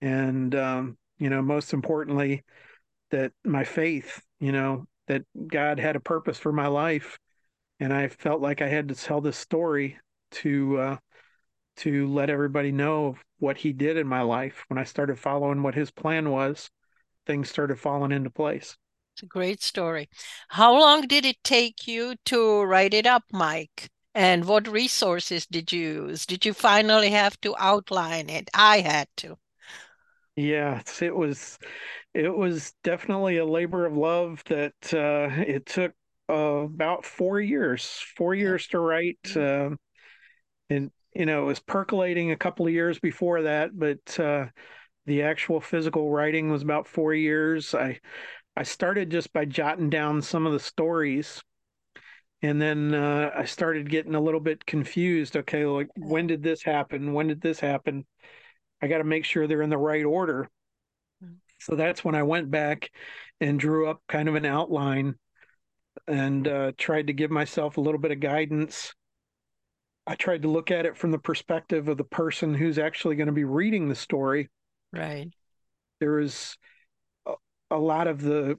And 0.00 0.54
um, 0.54 0.96
you 1.18 1.30
know, 1.30 1.42
most 1.42 1.72
importantly, 1.72 2.44
that 3.10 3.32
my 3.44 3.64
faith, 3.64 4.22
you 4.40 4.52
know, 4.52 4.86
that 5.08 5.22
God 5.46 5.80
had 5.80 5.96
a 5.96 6.00
purpose 6.00 6.38
for 6.38 6.52
my 6.52 6.66
life, 6.66 7.18
and 7.80 7.92
I 7.92 8.08
felt 8.08 8.40
like 8.40 8.62
I 8.62 8.68
had 8.68 8.88
to 8.88 8.94
tell 8.94 9.20
this 9.20 9.36
story 9.36 9.98
to 10.32 10.78
uh, 10.78 10.96
to 11.78 12.08
let 12.08 12.30
everybody 12.30 12.72
know 12.72 13.16
what 13.38 13.56
he 13.58 13.72
did 13.72 13.96
in 13.96 14.06
my 14.06 14.22
life. 14.22 14.64
When 14.68 14.78
I 14.78 14.84
started 14.84 15.18
following 15.18 15.62
what 15.62 15.74
his 15.74 15.90
plan 15.90 16.30
was, 16.30 16.70
things 17.26 17.48
started 17.50 17.78
falling 17.78 18.12
into 18.12 18.30
place. 18.30 18.76
It's 19.14 19.22
a 19.22 19.26
great 19.26 19.62
story. 19.62 20.08
How 20.48 20.72
long 20.78 21.02
did 21.06 21.24
it 21.24 21.42
take 21.44 21.86
you 21.86 22.16
to 22.26 22.62
write 22.62 22.94
it 22.94 23.06
up, 23.06 23.24
Mike? 23.32 23.90
And 24.14 24.44
what 24.46 24.66
resources 24.66 25.46
did 25.46 25.70
you 25.72 26.06
use? 26.08 26.26
Did 26.26 26.44
you 26.44 26.52
finally 26.52 27.10
have 27.10 27.40
to 27.42 27.54
outline 27.58 28.28
it? 28.30 28.50
I 28.54 28.80
had 28.80 29.08
to. 29.18 29.38
Yes, 30.36 31.02
it 31.02 31.14
was 31.14 31.58
it 32.14 32.34
was 32.34 32.72
definitely 32.84 33.38
a 33.38 33.44
labor 33.44 33.86
of 33.86 33.96
love 33.96 34.42
that 34.46 34.74
uh, 34.94 35.28
it 35.42 35.66
took 35.66 35.94
uh, 36.28 36.64
about 36.64 37.04
four 37.04 37.40
years, 37.40 38.02
four 38.16 38.34
years 38.34 38.66
to 38.68 38.78
write. 38.78 39.36
Uh, 39.36 39.70
and 40.70 40.90
you 41.14 41.26
know, 41.26 41.42
it 41.42 41.46
was 41.46 41.60
percolating 41.60 42.30
a 42.30 42.36
couple 42.36 42.66
of 42.66 42.72
years 42.72 42.98
before 42.98 43.42
that, 43.42 43.76
but 43.76 44.20
uh, 44.20 44.46
the 45.06 45.22
actual 45.22 45.60
physical 45.60 46.10
writing 46.10 46.50
was 46.50 46.62
about 46.62 46.86
four 46.86 47.14
years. 47.14 47.74
I 47.74 47.98
I 48.56 48.62
started 48.64 49.10
just 49.10 49.32
by 49.32 49.44
jotting 49.44 49.90
down 49.90 50.20
some 50.20 50.46
of 50.46 50.52
the 50.52 50.60
stories, 50.60 51.42
and 52.42 52.60
then 52.60 52.94
uh, 52.94 53.30
I 53.36 53.44
started 53.46 53.90
getting 53.90 54.14
a 54.14 54.20
little 54.20 54.40
bit 54.40 54.66
confused. 54.66 55.36
Okay, 55.36 55.64
like 55.64 55.88
when 55.96 56.26
did 56.26 56.42
this 56.42 56.62
happen? 56.62 57.14
When 57.14 57.28
did 57.28 57.40
this 57.40 57.58
happen? 57.58 58.04
I 58.82 58.86
got 58.86 58.98
to 58.98 59.04
make 59.04 59.24
sure 59.24 59.46
they're 59.46 59.62
in 59.62 59.70
the 59.70 59.78
right 59.78 60.04
order. 60.04 60.48
Hmm. 61.22 61.34
So 61.58 61.74
that's 61.74 62.04
when 62.04 62.14
I 62.14 62.22
went 62.22 62.50
back 62.50 62.90
and 63.40 63.58
drew 63.58 63.88
up 63.88 64.02
kind 64.08 64.28
of 64.28 64.34
an 64.34 64.44
outline 64.44 65.14
and 66.08 66.48
uh, 66.48 66.72
tried 66.76 67.06
to 67.06 67.12
give 67.12 67.30
myself 67.30 67.76
a 67.76 67.80
little 67.80 68.00
bit 68.00 68.10
of 68.10 68.20
guidance 68.20 68.94
I 70.08 70.14
tried 70.14 70.40
to 70.42 70.48
look 70.48 70.70
at 70.70 70.86
it 70.86 70.96
from 70.96 71.10
the 71.10 71.18
perspective 71.18 71.86
of 71.86 71.98
the 71.98 72.04
person 72.04 72.54
who's 72.54 72.78
actually 72.78 73.16
going 73.16 73.26
to 73.26 73.32
be 73.32 73.44
reading 73.44 73.88
the 73.90 73.94
story. 73.94 74.48
Right. 74.90 75.28
There 76.00 76.18
is 76.18 76.56
a, 77.26 77.34
a 77.70 77.76
lot 77.76 78.06
of 78.06 78.22
the 78.22 78.58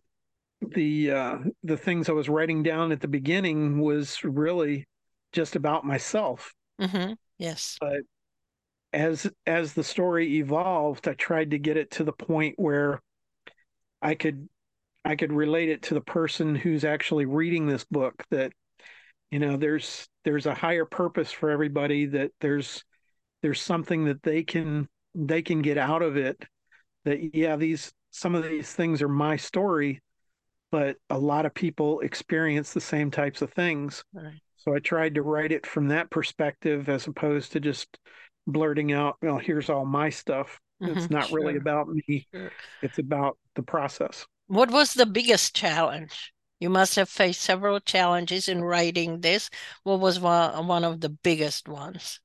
the 0.61 1.11
uh, 1.11 1.37
the 1.63 1.77
things 1.77 2.07
I 2.07 2.11
was 2.11 2.29
writing 2.29 2.61
down 2.61 2.91
at 2.91 3.01
the 3.01 3.07
beginning 3.07 3.79
was 3.79 4.23
really 4.23 4.85
just 5.31 5.55
about 5.55 5.85
myself. 5.85 6.53
Mm-hmm. 6.79 7.13
Yes. 7.39 7.77
But 7.81 8.01
as 8.93 9.27
as 9.47 9.73
the 9.73 9.83
story 9.83 10.37
evolved, 10.37 11.07
I 11.07 11.13
tried 11.13 11.49
to 11.51 11.57
get 11.57 11.77
it 11.77 11.89
to 11.91 12.03
the 12.03 12.13
point 12.13 12.59
where 12.59 13.01
I 14.03 14.13
could 14.13 14.47
I 15.05 15.15
could 15.15 15.31
relate 15.31 15.69
it 15.69 15.83
to 15.83 15.93
the 15.93 16.01
person 16.01 16.55
who's 16.55 16.83
actually 16.83 17.25
reading 17.25 17.67
this 17.67 17.85
book. 17.85 18.23
That 18.31 18.51
you 19.31 19.39
know, 19.39 19.57
there's 19.57 20.07
there's 20.25 20.45
a 20.45 20.53
higher 20.53 20.85
purpose 20.85 21.31
for 21.31 21.49
everybody 21.49 22.05
that 22.07 22.31
there's 22.41 22.83
there's 23.41 23.61
something 23.61 24.05
that 24.05 24.23
they 24.23 24.43
can 24.43 24.87
they 25.15 25.41
can 25.41 25.61
get 25.61 25.77
out 25.77 26.01
of 26.01 26.17
it 26.17 26.43
that 27.05 27.35
yeah 27.35 27.55
these 27.55 27.91
some 28.11 28.35
of 28.35 28.43
these 28.43 28.71
things 28.71 29.01
are 29.01 29.09
my 29.09 29.35
story 29.35 30.01
but 30.71 30.97
a 31.09 31.17
lot 31.17 31.45
of 31.45 31.53
people 31.53 31.99
experience 32.01 32.73
the 32.73 32.81
same 32.81 33.09
types 33.09 33.41
of 33.41 33.51
things 33.53 34.03
right. 34.13 34.33
so 34.57 34.73
i 34.73 34.79
tried 34.79 35.15
to 35.15 35.21
write 35.21 35.51
it 35.51 35.65
from 35.65 35.87
that 35.87 36.09
perspective 36.09 36.89
as 36.89 37.07
opposed 37.07 37.51
to 37.51 37.59
just 37.59 37.97
blurting 38.47 38.91
out 38.91 39.15
well 39.21 39.37
here's 39.37 39.69
all 39.69 39.85
my 39.85 40.09
stuff 40.09 40.59
mm-hmm, 40.81 40.97
it's 40.97 41.09
not 41.09 41.27
sure. 41.27 41.39
really 41.39 41.57
about 41.57 41.87
me 41.87 42.27
sure. 42.33 42.51
it's 42.81 42.99
about 42.99 43.37
the 43.55 43.63
process 43.63 44.25
what 44.49 44.69
was 44.69 44.93
the 44.93 45.05
biggest 45.05 45.55
challenge 45.55 46.33
you 46.59 46.69
must 46.69 46.95
have 46.95 47.07
faced 47.07 47.41
several 47.41 47.79
challenges 47.79 48.49
in 48.49 48.63
writing 48.63 49.21
this. 49.21 49.49
What 49.83 50.01
was 50.01 50.19
one, 50.19 50.67
one 50.67 50.83
of 50.83 50.99
the 50.99 51.09
biggest 51.09 51.69
ones? 51.69 52.19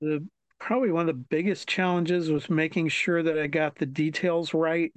The 0.00 0.26
probably 0.60 0.92
one 0.92 1.08
of 1.08 1.14
the 1.14 1.24
biggest 1.28 1.68
challenges 1.68 2.30
was 2.30 2.48
making 2.48 2.88
sure 2.88 3.22
that 3.22 3.38
I 3.38 3.48
got 3.48 3.74
the 3.76 3.86
details 3.86 4.54
right, 4.54 4.92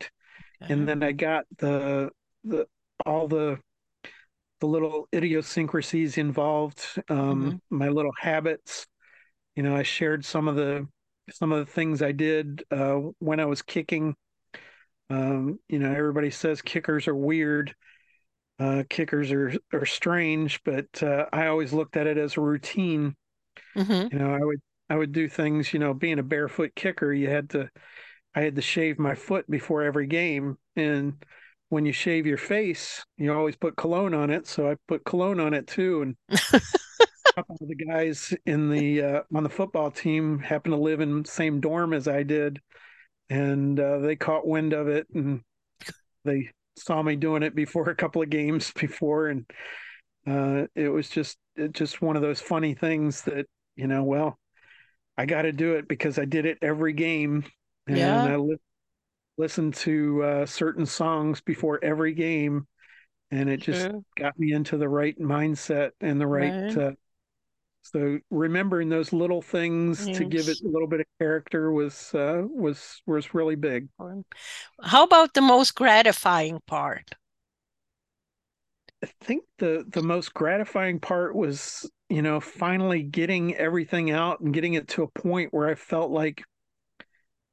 okay. 0.62 0.74
and 0.74 0.88
then 0.88 1.02
I 1.02 1.12
got 1.12 1.46
the 1.58 2.12
the 2.44 2.68
all 3.04 3.28
the 3.28 3.58
the 4.60 4.68
little 4.68 5.08
idiosyncrasies 5.14 6.20
involved, 6.20 6.86
um, 7.10 7.18
mm-hmm. 7.18 7.78
my 7.78 7.90
little 7.90 8.14
habits. 8.20 8.86
You 9.56 9.64
know, 9.64 9.76
I 9.76 9.82
shared 9.82 10.24
some 10.24 10.48
of 10.48 10.56
the 10.56 10.88
some 11.32 11.52
of 11.52 11.66
the 11.66 11.72
things 11.72 12.04
I 12.04 12.12
did 12.12 12.64
uh, 12.70 12.98
when 13.18 13.40
I 13.40 13.46
was 13.46 13.64
kicking. 13.64 14.16
Um, 15.12 15.60
you 15.68 15.78
know, 15.78 15.92
everybody 15.92 16.30
says 16.30 16.62
kickers 16.62 17.08
are 17.10 17.16
weird. 17.16 17.76
Uh, 18.58 18.84
kickers 18.90 19.30
are 19.32 19.52
are 19.74 19.86
strange, 19.86 20.64
but 20.64 21.04
uh, 21.04 21.26
I 21.34 21.48
always 21.48 21.74
looked 21.74 21.98
at 21.98 22.08
it 22.08 22.18
as 22.18 22.38
a 22.38 22.42
routine. 22.42 23.16
Mm-hmm. 23.76 24.16
You 24.16 24.20
know, 24.20 24.34
I 24.34 24.40
would 24.40 24.62
I 24.90 24.96
would 24.96 25.12
do 25.12 25.28
things. 25.28 25.74
You 25.74 25.80
know, 25.80 25.94
being 25.94 26.20
a 26.20 26.24
barefoot 26.24 26.72
kicker, 26.76 27.12
you 27.12 27.30
had 27.30 27.50
to 27.50 27.70
I 28.34 28.42
had 28.42 28.56
to 28.56 28.62
shave 28.62 29.00
my 29.00 29.16
foot 29.16 29.50
before 29.52 29.84
every 29.84 30.08
game, 30.08 30.58
and 30.78 31.22
when 31.68 31.86
you 31.86 31.92
shave 31.92 32.26
your 32.26 32.38
face, 32.38 33.04
you 33.18 33.34
always 33.34 33.58
put 33.58 33.76
cologne 33.76 34.14
on 34.14 34.30
it. 34.30 34.48
So 34.48 34.70
I 34.72 34.78
put 34.88 35.04
cologne 35.04 35.42
on 35.42 35.54
it 35.54 35.68
too, 35.68 36.04
and 36.04 36.16
a 36.30 36.62
couple 37.36 37.58
of 37.60 37.68
the 37.68 37.76
guys 37.76 38.34
in 38.46 38.70
the 38.70 39.02
uh, 39.02 39.22
on 39.36 39.44
the 39.44 39.50
football 39.50 39.92
team 39.92 40.40
happened 40.40 40.74
to 40.74 40.80
live 40.80 41.02
in 41.02 41.24
the 41.24 41.28
same 41.28 41.60
dorm 41.60 41.94
as 41.94 42.08
I 42.08 42.24
did, 42.24 42.62
and 43.32 43.80
uh, 43.80 44.00
they 44.00 44.18
caught 44.18 44.46
wind 44.46 44.74
of 44.74 44.90
it, 44.90 45.08
and 45.16 45.42
they 46.26 46.50
saw 46.78 47.02
me 47.02 47.16
doing 47.16 47.44
it 47.44 47.56
before 47.56 47.90
a 47.90 47.96
couple 47.96 48.22
of 48.22 48.30
games 48.30 48.72
before, 48.80 49.28
and 49.28 49.50
uh, 50.28 50.68
it 50.76 50.90
was 50.90 51.10
just 51.10 51.38
it 51.56 51.72
just 51.72 52.02
one 52.02 52.18
of 52.18 52.22
those 52.22 52.42
funny 52.42 52.74
things 52.74 53.22
that 53.24 53.46
you 53.78 53.88
know, 53.88 54.04
well, 54.04 54.38
I 55.18 55.26
got 55.26 55.44
to 55.44 55.54
do 55.54 55.76
it 55.76 55.88
because 55.88 56.20
I 56.20 56.26
did 56.26 56.46
it 56.46 56.58
every 56.62 56.92
game, 56.92 57.46
and 57.88 57.98
yeah. 57.98 58.26
I 58.26 58.36
li- 58.36 58.58
listened 59.38 59.76
to 59.76 60.24
uh, 60.24 60.46
certain 60.46 60.86
songs 60.86 61.40
before 61.40 61.80
every 61.82 62.14
game, 62.14 62.68
and 63.32 63.50
it 63.50 63.62
just 63.62 63.84
sure. 63.84 64.02
got 64.18 64.38
me 64.38 64.52
into 64.52 64.76
the 64.76 64.90
right 64.90 65.18
mindset 65.18 65.92
and 66.02 66.20
the 66.20 66.28
right. 66.28 66.76
right. 66.76 66.98
So 67.84 68.20
remembering 68.30 68.90
those 68.90 69.12
little 69.12 69.42
things 69.42 70.06
to 70.06 70.24
give 70.24 70.48
it 70.48 70.62
a 70.62 70.68
little 70.68 70.88
bit 70.88 71.00
of 71.02 71.06
character 71.20 71.72
was 71.72 72.14
uh, 72.14 72.44
was 72.48 73.02
was 73.06 73.34
really 73.34 73.56
big. 73.56 73.88
How 74.82 75.04
about 75.04 75.34
the 75.34 75.42
most 75.42 75.76
gratifying 75.76 76.60
part? 76.68 77.10
I 79.04 79.10
think 79.22 79.44
the 79.58 79.84
the 79.88 80.04
most 80.04 80.34
gratifying 80.34 81.00
part 81.00 81.36
was, 81.36 81.90
you 82.10 82.22
know, 82.22 82.40
finally 82.40 83.02
getting 83.02 83.56
everything 83.56 84.12
out 84.12 84.42
and 84.42 84.54
getting 84.54 84.76
it 84.76 84.88
to 84.90 85.04
a 85.04 85.20
point 85.20 85.54
where 85.54 85.68
I 85.68 85.76
felt 85.76 86.12
like 86.12 86.44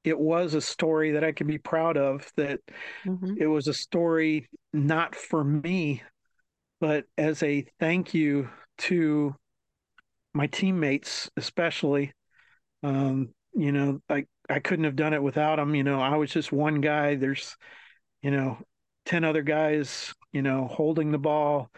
it 0.04 0.18
was 0.18 0.54
a 0.54 0.60
story 0.60 1.12
that 1.12 1.24
I 1.24 1.32
could 1.32 1.46
be 1.46 1.58
proud 1.58 1.96
of, 1.96 2.30
that 2.36 2.60
mm-hmm. 3.04 3.34
it 3.38 3.46
was 3.46 3.66
a 3.66 3.74
story 3.74 4.48
not 4.72 5.14
for 5.14 5.42
me, 5.42 6.02
but 6.80 7.04
as 7.16 7.42
a 7.42 7.64
thank 7.80 8.14
you 8.14 8.50
to 8.78 9.34
my 10.34 10.46
teammates 10.46 11.30
especially 11.36 12.12
um, 12.82 13.30
you 13.54 13.72
know 13.72 14.00
i 14.08 14.24
i 14.48 14.58
couldn't 14.58 14.84
have 14.84 14.96
done 14.96 15.14
it 15.14 15.22
without 15.22 15.56
them 15.56 15.74
you 15.74 15.82
know 15.82 16.00
i 16.00 16.16
was 16.16 16.30
just 16.30 16.52
one 16.52 16.80
guy 16.80 17.14
there's 17.14 17.56
you 18.22 18.30
know 18.30 18.58
10 19.06 19.24
other 19.24 19.42
guys 19.42 20.14
you 20.32 20.42
know 20.42 20.66
holding 20.66 21.10
the 21.10 21.18
ball 21.18 21.70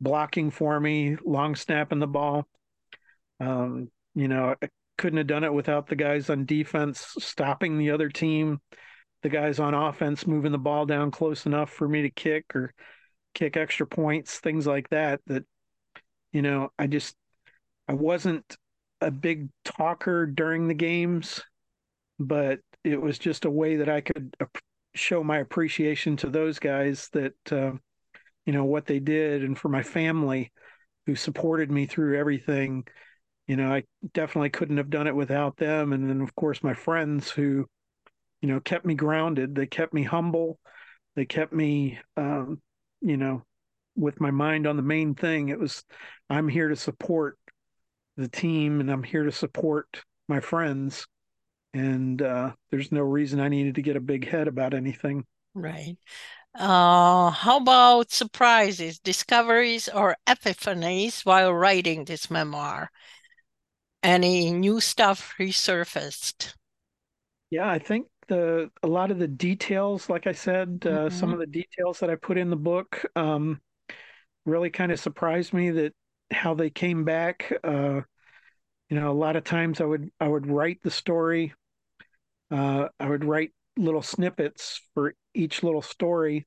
blocking 0.00 0.50
for 0.50 0.78
me 0.78 1.16
long 1.24 1.56
snapping 1.56 1.98
the 1.98 2.06
ball 2.06 2.46
um, 3.40 3.90
you 4.14 4.28
know 4.28 4.54
i 4.62 4.68
couldn't 4.98 5.18
have 5.18 5.26
done 5.26 5.44
it 5.44 5.52
without 5.52 5.86
the 5.88 5.96
guys 5.96 6.30
on 6.30 6.46
defense 6.46 7.14
stopping 7.18 7.76
the 7.76 7.90
other 7.90 8.08
team 8.08 8.60
the 9.22 9.28
guys 9.28 9.58
on 9.58 9.74
offense 9.74 10.26
moving 10.26 10.52
the 10.52 10.58
ball 10.58 10.86
down 10.86 11.10
close 11.10 11.46
enough 11.46 11.70
for 11.70 11.88
me 11.88 12.02
to 12.02 12.10
kick 12.10 12.44
or 12.54 12.72
kick 13.36 13.56
extra 13.56 13.86
points, 13.86 14.38
things 14.38 14.66
like 14.66 14.88
that. 14.90 15.20
That 15.26 15.44
you 16.32 16.42
know, 16.42 16.70
I 16.78 16.86
just 16.86 17.14
I 17.88 17.94
wasn't 17.94 18.56
a 19.00 19.10
big 19.10 19.48
talker 19.64 20.26
during 20.26 20.68
the 20.68 20.74
games, 20.74 21.42
but 22.18 22.60
it 22.84 23.00
was 23.00 23.18
just 23.18 23.44
a 23.44 23.50
way 23.50 23.76
that 23.76 23.88
I 23.88 24.00
could 24.00 24.34
show 24.94 25.22
my 25.22 25.38
appreciation 25.38 26.16
to 26.16 26.30
those 26.30 26.58
guys 26.58 27.08
that 27.12 27.34
uh, 27.52 27.72
you 28.44 28.52
know 28.52 28.64
what 28.64 28.86
they 28.86 28.98
did, 28.98 29.44
and 29.44 29.58
for 29.58 29.68
my 29.68 29.82
family 29.82 30.52
who 31.06 31.14
supported 31.14 31.70
me 31.70 31.86
through 31.86 32.18
everything. 32.18 32.84
You 33.46 33.56
know, 33.56 33.72
I 33.72 33.84
definitely 34.12 34.50
couldn't 34.50 34.78
have 34.78 34.90
done 34.90 35.06
it 35.06 35.14
without 35.14 35.56
them, 35.56 35.92
and 35.92 36.08
then 36.08 36.20
of 36.20 36.34
course 36.34 36.64
my 36.64 36.74
friends 36.74 37.30
who 37.30 37.66
you 38.40 38.48
know 38.48 38.60
kept 38.60 38.84
me 38.84 38.94
grounded. 38.94 39.54
They 39.54 39.66
kept 39.66 39.94
me 39.94 40.02
humble. 40.02 40.58
They 41.14 41.24
kept 41.24 41.52
me, 41.52 41.98
um, 42.16 42.60
you 43.00 43.16
know, 43.16 43.42
with 43.94 44.20
my 44.20 44.30
mind 44.30 44.66
on 44.66 44.76
the 44.76 44.82
main 44.82 45.14
thing. 45.14 45.48
It 45.48 45.58
was 45.58 45.84
I'm 46.28 46.48
here 46.48 46.68
to 46.68 46.76
support 46.76 47.38
the 48.16 48.28
team, 48.28 48.80
and 48.80 48.90
I'm 48.90 49.02
here 49.02 49.24
to 49.24 49.32
support 49.32 50.02
my 50.28 50.40
friends 50.40 51.06
and 51.76 52.22
uh, 52.22 52.52
there's 52.70 52.90
no 52.90 53.02
reason 53.02 53.38
I 53.38 53.48
needed 53.48 53.74
to 53.74 53.82
get 53.82 53.96
a 53.96 54.00
big 54.00 54.26
head 54.26 54.48
about 54.48 54.72
anything. 54.72 55.24
Right. 55.54 55.96
Uh, 56.54 57.30
how 57.30 57.58
about 57.58 58.10
surprises, 58.10 58.98
discoveries, 58.98 59.88
or 59.88 60.16
epiphanies 60.26 61.26
while 61.26 61.52
writing 61.52 62.04
this 62.04 62.30
memoir? 62.30 62.90
Any 64.02 64.52
new 64.52 64.80
stuff 64.80 65.34
resurfaced? 65.38 66.54
Yeah, 67.50 67.68
I 67.68 67.78
think 67.78 68.06
the 68.28 68.70
a 68.82 68.88
lot 68.88 69.10
of 69.10 69.18
the 69.18 69.28
details, 69.28 70.08
like 70.08 70.26
I 70.26 70.32
said, 70.32 70.82
uh, 70.84 70.88
mm-hmm. 70.88 71.16
some 71.16 71.32
of 71.32 71.38
the 71.38 71.46
details 71.46 72.00
that 72.00 72.08
I 72.08 72.14
put 72.14 72.38
in 72.38 72.48
the 72.48 72.56
book 72.56 73.04
um, 73.14 73.60
really 74.46 74.70
kind 74.70 74.92
of 74.92 74.98
surprised 74.98 75.52
me 75.52 75.70
that 75.72 75.92
how 76.30 76.54
they 76.54 76.70
came 76.70 77.04
back. 77.04 77.52
Uh, 77.62 78.02
you 78.88 78.98
know, 79.00 79.10
a 79.10 79.12
lot 79.12 79.36
of 79.36 79.44
times 79.44 79.80
I 79.80 79.84
would 79.84 80.10
I 80.20 80.28
would 80.28 80.46
write 80.46 80.78
the 80.82 80.90
story 80.90 81.52
uh, 82.50 82.88
I 83.00 83.08
would 83.08 83.24
write 83.24 83.50
little 83.76 84.02
snippets 84.02 84.80
for 84.94 85.14
each 85.34 85.62
little 85.62 85.82
story, 85.82 86.46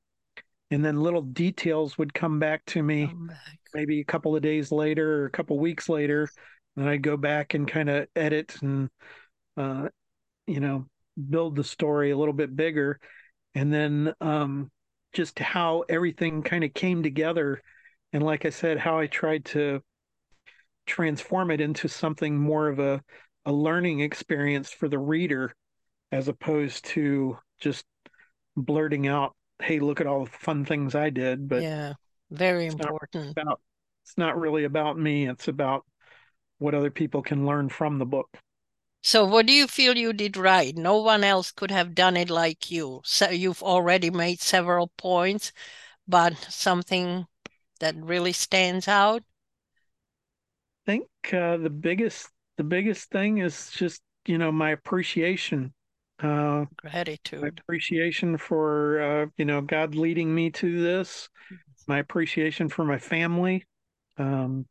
and 0.71 0.83
then 0.83 1.01
little 1.01 1.21
details 1.21 1.97
would 1.97 2.13
come 2.13 2.39
back 2.39 2.65
to 2.67 2.81
me 2.81 3.05
back. 3.05 3.59
maybe 3.73 3.99
a 3.99 4.05
couple 4.05 4.35
of 4.35 4.41
days 4.41 4.71
later 4.71 5.23
or 5.23 5.25
a 5.25 5.31
couple 5.31 5.57
of 5.57 5.61
weeks 5.61 5.89
later. 5.89 6.29
And 6.77 6.87
I'd 6.87 7.01
go 7.03 7.17
back 7.17 7.53
and 7.53 7.67
kind 7.67 7.89
of 7.89 8.07
edit 8.15 8.55
and, 8.61 8.89
uh, 9.57 9.89
you 10.47 10.59
know, 10.61 10.85
build 11.29 11.55
the 11.55 11.63
story 11.63 12.11
a 12.11 12.17
little 12.17 12.33
bit 12.33 12.55
bigger. 12.55 12.99
And 13.53 13.73
then 13.73 14.13
um, 14.21 14.71
just 15.11 15.39
how 15.39 15.83
everything 15.89 16.43
kind 16.43 16.63
of 16.63 16.73
came 16.73 17.03
together. 17.03 17.61
And 18.13 18.23
like 18.23 18.45
I 18.45 18.49
said, 18.49 18.79
how 18.79 18.97
I 18.97 19.07
tried 19.07 19.45
to 19.45 19.81
transform 20.85 21.51
it 21.51 21.61
into 21.61 21.87
something 21.87 22.37
more 22.37 22.67
of 22.67 22.79
a, 22.79 23.01
a 23.45 23.51
learning 23.51 23.99
experience 23.99 24.71
for 24.71 24.87
the 24.87 24.97
reader 24.97 25.53
as 26.11 26.27
opposed 26.27 26.85
to 26.85 27.37
just 27.59 27.85
blurting 28.55 29.07
out, 29.07 29.35
"Hey, 29.61 29.79
look 29.79 30.01
at 30.01 30.07
all 30.07 30.25
the 30.25 30.31
fun 30.31 30.65
things 30.65 30.95
I 30.95 31.11
did." 31.11 31.47
But 31.47 31.63
yeah, 31.63 31.93
very 32.31 32.65
it's 32.65 32.73
important. 32.75 33.37
Not 33.37 33.43
about, 33.43 33.61
it's 34.03 34.17
not 34.17 34.39
really 34.39 34.63
about 34.63 34.97
me. 34.97 35.27
It's 35.27 35.47
about 35.47 35.85
what 36.57 36.73
other 36.73 36.91
people 36.91 37.21
can 37.21 37.45
learn 37.45 37.69
from 37.69 37.99
the 37.99 38.05
book. 38.05 38.29
So, 39.01 39.25
what 39.25 39.45
do 39.45 39.53
you 39.53 39.67
feel 39.67 39.97
you 39.97 40.13
did 40.13 40.37
right? 40.37 40.75
No 40.75 40.97
one 40.97 41.23
else 41.23 41.51
could 41.51 41.71
have 41.71 41.95
done 41.95 42.15
it 42.17 42.29
like 42.29 42.71
you. 42.71 43.01
So, 43.03 43.29
you've 43.29 43.63
already 43.63 44.09
made 44.09 44.41
several 44.41 44.87
points, 44.97 45.51
but 46.07 46.37
something 46.37 47.27
that 47.79 47.95
really 47.95 48.33
stands 48.33 48.87
out. 48.87 49.23
I 50.87 50.91
think 50.91 51.07
uh, 51.33 51.57
the 51.57 51.69
biggest 51.69 52.29
the 52.57 52.63
biggest 52.63 53.09
thing 53.09 53.39
is 53.39 53.71
just 53.71 54.01
you 54.25 54.37
know 54.37 54.51
my 54.51 54.71
appreciation 54.71 55.73
uh, 56.21 56.65
Gratitude. 56.77 57.41
My 57.41 57.47
appreciation 57.49 58.37
for 58.37 59.01
uh, 59.01 59.25
you 59.37 59.45
know 59.45 59.61
God 59.61 59.95
leading 59.95 60.33
me 60.33 60.49
to 60.51 60.81
this. 60.81 61.29
My 61.87 61.99
appreciation 61.99 62.69
for 62.69 62.85
my 62.85 62.99
family, 62.99 63.65
um, 64.17 64.65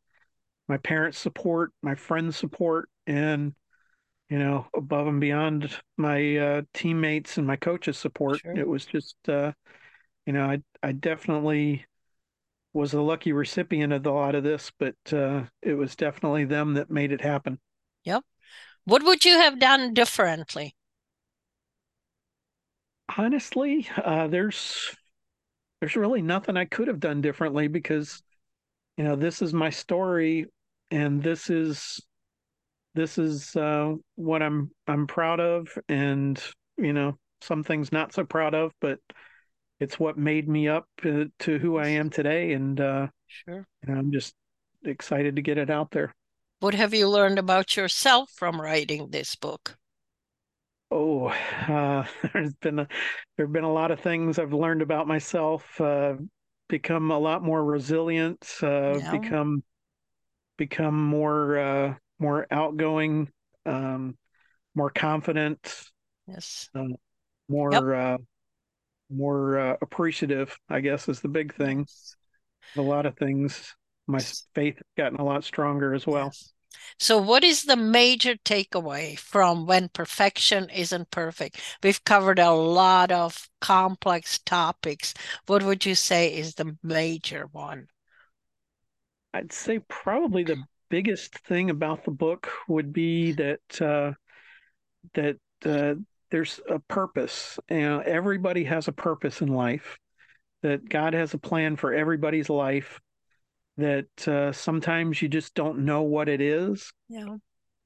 my 0.67 0.77
parents' 0.77 1.17
support, 1.17 1.71
my 1.81 1.95
friends' 1.95 2.37
support, 2.37 2.89
and 3.07 3.53
you 4.29 4.39
know 4.39 4.67
above 4.75 5.07
and 5.07 5.19
beyond 5.19 5.75
my 5.97 6.37
uh, 6.37 6.61
teammates 6.73 7.37
and 7.37 7.47
my 7.47 7.55
coaches' 7.55 7.97
support. 7.97 8.39
Sure. 8.39 8.55
It 8.55 8.67
was 8.67 8.85
just 8.85 9.15
uh, 9.27 9.51
you 10.25 10.33
know 10.33 10.45
I 10.45 10.61
I 10.81 10.91
definitely 10.91 11.85
was 12.73 12.93
a 12.93 13.01
lucky 13.01 13.31
recipient 13.31 13.93
of 13.93 14.05
a 14.05 14.11
lot 14.11 14.35
of 14.35 14.43
this, 14.43 14.71
but 14.77 14.95
uh, 15.11 15.43
it 15.61 15.73
was 15.73 15.95
definitely 15.95 16.45
them 16.45 16.75
that 16.75 16.89
made 16.89 17.11
it 17.11 17.21
happen. 17.21 17.59
Yep. 18.03 18.23
What 18.85 19.03
would 19.03 19.25
you 19.25 19.37
have 19.39 19.59
done 19.59 19.93
differently? 19.93 20.75
honestly, 23.17 23.87
uh, 24.03 24.27
there's 24.27 24.95
there's 25.79 25.95
really 25.95 26.21
nothing 26.21 26.57
I 26.57 26.65
could 26.65 26.87
have 26.87 26.99
done 26.99 27.21
differently 27.21 27.67
because 27.67 28.21
you 28.97 29.03
know 29.03 29.15
this 29.15 29.41
is 29.41 29.53
my 29.53 29.69
story 29.69 30.45
and 30.91 31.21
this 31.23 31.49
is 31.49 32.01
this 32.95 33.17
is 33.17 33.55
uh, 33.55 33.93
what 34.15 34.41
I'm 34.41 34.71
I'm 34.87 35.07
proud 35.07 35.39
of 35.39 35.69
and 35.87 36.41
you 36.77 36.93
know 36.93 37.17
some 37.41 37.63
things 37.63 37.91
not 37.91 38.13
so 38.13 38.25
proud 38.25 38.53
of 38.53 38.73
but 38.81 38.99
it's 39.79 39.99
what 39.99 40.17
made 40.17 40.47
me 40.47 40.67
up 40.67 40.85
to, 41.01 41.31
to 41.39 41.57
who 41.57 41.77
I 41.77 41.87
am 41.89 42.09
today 42.09 42.53
and 42.53 42.79
uh, 42.79 43.07
sure 43.27 43.65
you 43.83 43.93
know, 43.93 43.99
I'm 43.99 44.11
just 44.11 44.33
excited 44.83 45.35
to 45.35 45.41
get 45.41 45.57
it 45.57 45.69
out 45.69 45.91
there. 45.91 46.13
What 46.59 46.73
have 46.73 46.93
you 46.93 47.07
learned 47.07 47.39
about 47.39 47.77
yourself 47.77 48.31
from 48.35 48.59
writing 48.59 49.09
this 49.09 49.35
book? 49.35 49.77
Oh, 50.91 51.27
uh, 51.67 52.05
there's 52.33 52.53
been 52.55 52.79
a, 52.79 52.87
there 53.37 53.45
have 53.45 53.53
been 53.53 53.63
a 53.63 53.71
lot 53.73 53.91
of 53.91 53.99
things 53.99 54.39
I've 54.39 54.53
learned 54.53 54.81
about 54.81 55.07
myself. 55.07 55.79
Uh, 55.79 56.15
become 56.67 57.11
a 57.11 57.19
lot 57.19 57.43
more 57.43 57.63
resilient. 57.63 58.45
Uh, 58.61 58.97
yeah. 58.97 59.11
Become 59.11 59.63
become 60.57 61.01
more 61.01 61.57
uh, 61.57 61.95
more 62.19 62.45
outgoing. 62.51 63.29
Um, 63.65 64.17
more 64.75 64.89
confident. 64.89 65.89
Yes. 66.27 66.69
Uh, 66.75 66.83
more 67.47 67.71
yep. 67.71 68.21
Uh, 69.09 69.15
more 69.15 69.57
appreciative. 69.81 70.57
I 70.69 70.81
guess 70.81 71.07
is 71.07 71.21
the 71.21 71.27
big 71.27 71.53
thing. 71.55 71.87
A 72.77 72.81
lot 72.81 73.05
of 73.05 73.17
things. 73.17 73.75
My 74.07 74.19
faith 74.55 74.81
gotten 74.97 75.19
a 75.19 75.23
lot 75.23 75.43
stronger 75.43 75.93
as 75.93 76.07
well. 76.07 76.31
So, 76.97 77.17
what 77.17 77.43
is 77.43 77.63
the 77.63 77.75
major 77.75 78.35
takeaway 78.35 79.17
from 79.17 79.65
when 79.65 79.89
perfection 79.89 80.69
isn't 80.69 81.11
perfect? 81.11 81.59
We've 81.83 82.03
covered 82.03 82.39
a 82.39 82.51
lot 82.51 83.11
of 83.11 83.49
complex 83.61 84.39
topics. 84.39 85.13
What 85.47 85.63
would 85.63 85.85
you 85.85 85.95
say 85.95 86.33
is 86.33 86.55
the 86.55 86.77
major 86.83 87.47
one? 87.51 87.87
I'd 89.33 89.53
say 89.53 89.79
probably 89.87 90.43
the 90.43 90.63
biggest 90.89 91.37
thing 91.39 91.69
about 91.69 92.03
the 92.03 92.11
book 92.11 92.49
would 92.67 92.91
be 92.91 93.31
that 93.33 93.81
uh, 93.81 94.13
that 95.13 95.37
uh, 95.65 95.95
there's 96.31 96.59
a 96.69 96.79
purpose. 96.79 97.59
You 97.69 97.81
know, 97.81 97.99
everybody 97.99 98.63
has 98.65 98.87
a 98.87 98.93
purpose 98.93 99.41
in 99.41 99.47
life. 99.49 99.97
That 100.61 100.89
God 100.89 101.13
has 101.13 101.33
a 101.33 101.37
plan 101.37 101.77
for 101.77 101.93
everybody's 101.93 102.49
life, 102.49 102.99
that 103.77 104.27
uh, 104.27 104.51
sometimes 104.51 105.21
you 105.21 105.29
just 105.29 105.53
don't 105.53 105.85
know 105.85 106.01
what 106.01 106.27
it 106.27 106.41
is. 106.41 106.91
Yeah. 107.07 107.37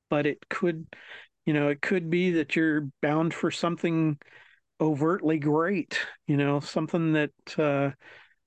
But 0.10 0.26
it 0.26 0.40
could, 0.50 0.88
you 1.46 1.54
know, 1.54 1.68
it 1.68 1.84
could 1.84 2.10
be 2.10 2.32
that 2.32 2.56
you're 2.56 2.88
bound 3.00 3.32
for 3.32 3.52
something 3.52 4.18
overtly 4.82 5.38
great, 5.38 6.00
you 6.26 6.36
know, 6.36 6.62
something 6.62 7.14
that 7.14 7.32
uh, 7.60 7.92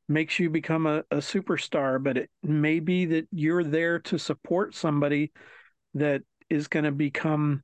makes 0.08 0.40
you 0.40 0.50
become 0.50 0.86
a, 0.86 1.04
a 1.12 1.18
superstar. 1.18 2.02
But 2.02 2.16
it 2.16 2.30
may 2.42 2.80
be 2.80 3.04
that 3.06 3.28
you're 3.30 3.62
there 3.62 4.00
to 4.00 4.18
support 4.18 4.74
somebody 4.74 5.30
that 5.94 6.22
is 6.50 6.66
going 6.66 6.84
to 6.84 6.90
become 6.90 7.62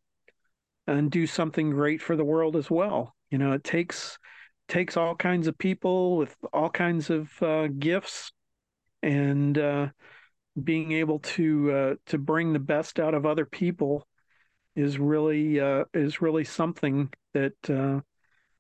and 0.87 1.11
do 1.11 1.27
something 1.27 1.71
great 1.71 2.03
for 2.03 2.17
the 2.17 2.25
world 2.25 2.57
as 2.57 2.71
well. 2.71 3.15
You 3.31 3.39
know, 3.39 3.53
it 3.53 3.65
takes 3.65 4.19
takes 4.69 4.97
all 4.97 5.15
kinds 5.15 5.47
of 5.47 5.59
people 5.59 6.17
with 6.17 6.35
all 6.53 6.71
kinds 6.71 7.11
of 7.11 7.31
uh, 7.43 7.67
gifts 7.67 8.33
and 9.03 9.59
uh, 9.59 9.89
being 10.63 10.93
able 10.93 11.19
to 11.19 11.73
uh, 11.73 11.95
to 12.07 12.19
bring 12.19 12.53
the 12.53 12.59
best 12.59 12.99
out 12.99 13.15
of 13.15 13.27
other 13.27 13.47
people 13.47 14.07
is 14.75 14.99
really 14.99 15.61
uh, 15.61 15.85
is 15.95 16.23
really 16.23 16.45
something 16.45 17.11
that 17.35 17.55
uh, 17.69 18.01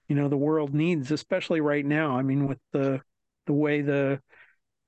you 0.08 0.16
know 0.16 0.28
the 0.28 0.36
world 0.36 0.74
needs, 0.74 1.10
especially 1.10 1.60
right 1.60 1.84
now. 1.84 2.16
I 2.16 2.22
mean, 2.22 2.46
with 2.46 2.58
the 2.72 3.00
the 3.46 3.52
way 3.52 3.82
the 3.82 4.20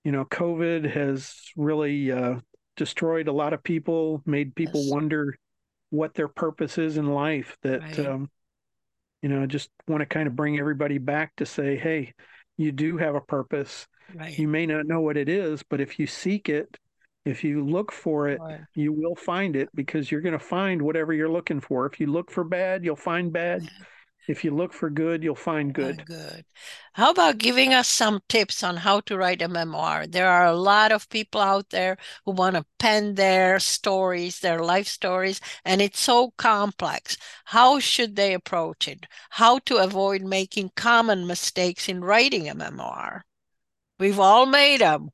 you 0.05 0.13
know 0.13 0.25
COVID 0.25 0.91
has 0.91 1.35
really 1.57 2.11
uh, 2.13 2.41
destroyed 2.77 3.29
a 3.29 3.33
lot 3.33 3.53
of 3.53 3.63
people, 3.63 4.23
made 4.27 4.55
people 4.55 4.83
yes. 4.83 4.93
wonder 4.93 5.37
what 5.95 6.15
their 6.15 6.29
purpose 6.29 6.77
is 6.79 6.97
in 6.97 7.07
life. 7.07 7.57
That 7.63 7.81
right. 7.81 7.99
um, 8.01 8.31
you 9.23 9.29
know, 9.29 9.47
just 9.47 9.71
want 9.89 10.01
to 10.01 10.07
kind 10.07 10.27
of 10.27 10.37
bring 10.37 10.59
everybody 10.59 10.99
back 10.99 11.35
to 11.37 11.47
say, 11.47 11.77
hey, 11.77 12.13
you 12.57 12.73
do 12.73 12.99
have 12.99 13.15
a 13.15 13.21
purpose. 13.21 13.87
Right. 14.15 14.39
You 14.39 14.49
may 14.49 14.67
not 14.67 14.87
know 14.87 15.01
what 15.01 15.17
it 15.17 15.29
is, 15.29 15.63
but 15.63 15.81
if 15.81 15.99
you 15.99 16.07
seek 16.07 16.49
it, 16.49 16.77
if 17.25 17.43
you 17.43 17.65
look 17.65 17.91
for 17.91 18.29
it, 18.29 18.41
Right. 18.41 18.61
you 18.75 18.93
will 18.93 19.17
find 19.17 19.57
it 19.57 19.71
because 19.75 20.11
you're 20.11 20.21
going 20.21 20.39
to 20.39 20.39
find 20.39 20.83
whatever 20.83 21.15
you're 21.15 21.31
looking 21.31 21.61
for. 21.61 21.87
If 21.87 21.99
you 21.99 22.07
look 22.09 22.31
for 22.31 22.45
bad, 22.45 22.85
you'll 22.85 22.97
find 22.97 23.33
bad. 23.33 23.67
If 24.27 24.43
you 24.43 24.53
look 24.53 24.73
for 24.73 24.89
good, 24.89 25.23
you'll 25.23 25.35
find 25.35 25.73
good. 25.75 26.07
good. 26.07 26.45
How 26.95 27.11
about 27.11 27.39
giving 27.39 27.75
us 27.75 27.89
some 27.89 28.21
tips 28.29 28.63
on 28.63 28.77
how 28.77 29.01
to 29.01 29.19
write 29.19 29.43
a 29.43 29.49
memoir? 29.49 30.07
There 30.07 30.29
are 30.29 30.47
a 30.47 30.57
lot 30.57 30.93
of 30.93 31.09
people 31.11 31.41
out 31.41 31.71
there 31.71 31.99
who 32.25 32.33
want 32.33 32.57
to 32.57 32.65
pen 32.79 33.17
their 33.17 33.59
stories, 33.61 34.41
their 34.41 34.61
life 34.61 34.87
stories, 34.87 35.41
and 35.65 35.83
it's 35.83 36.01
so 36.01 36.33
complex. 36.39 37.19
How 37.45 37.81
should 37.81 38.17
they 38.17 38.33
approach 38.33 38.89
it? 38.89 39.07
How 39.31 39.59
to 39.61 39.77
avoid 39.77 40.23
making 40.23 40.71
common 40.75 41.27
mistakes 41.27 41.89
in 41.89 42.03
writing 42.03 42.49
a 42.49 42.55
memoir? 42.55 43.25
We've 43.99 44.21
all 44.21 44.47
made 44.47 44.81
them. 44.81 45.11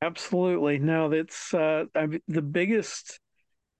Absolutely. 0.00 0.78
No, 0.78 1.08
that's 1.08 1.52
uh, 1.52 1.84
I 1.94 2.06
mean, 2.06 2.20
the 2.28 2.42
biggest, 2.42 3.20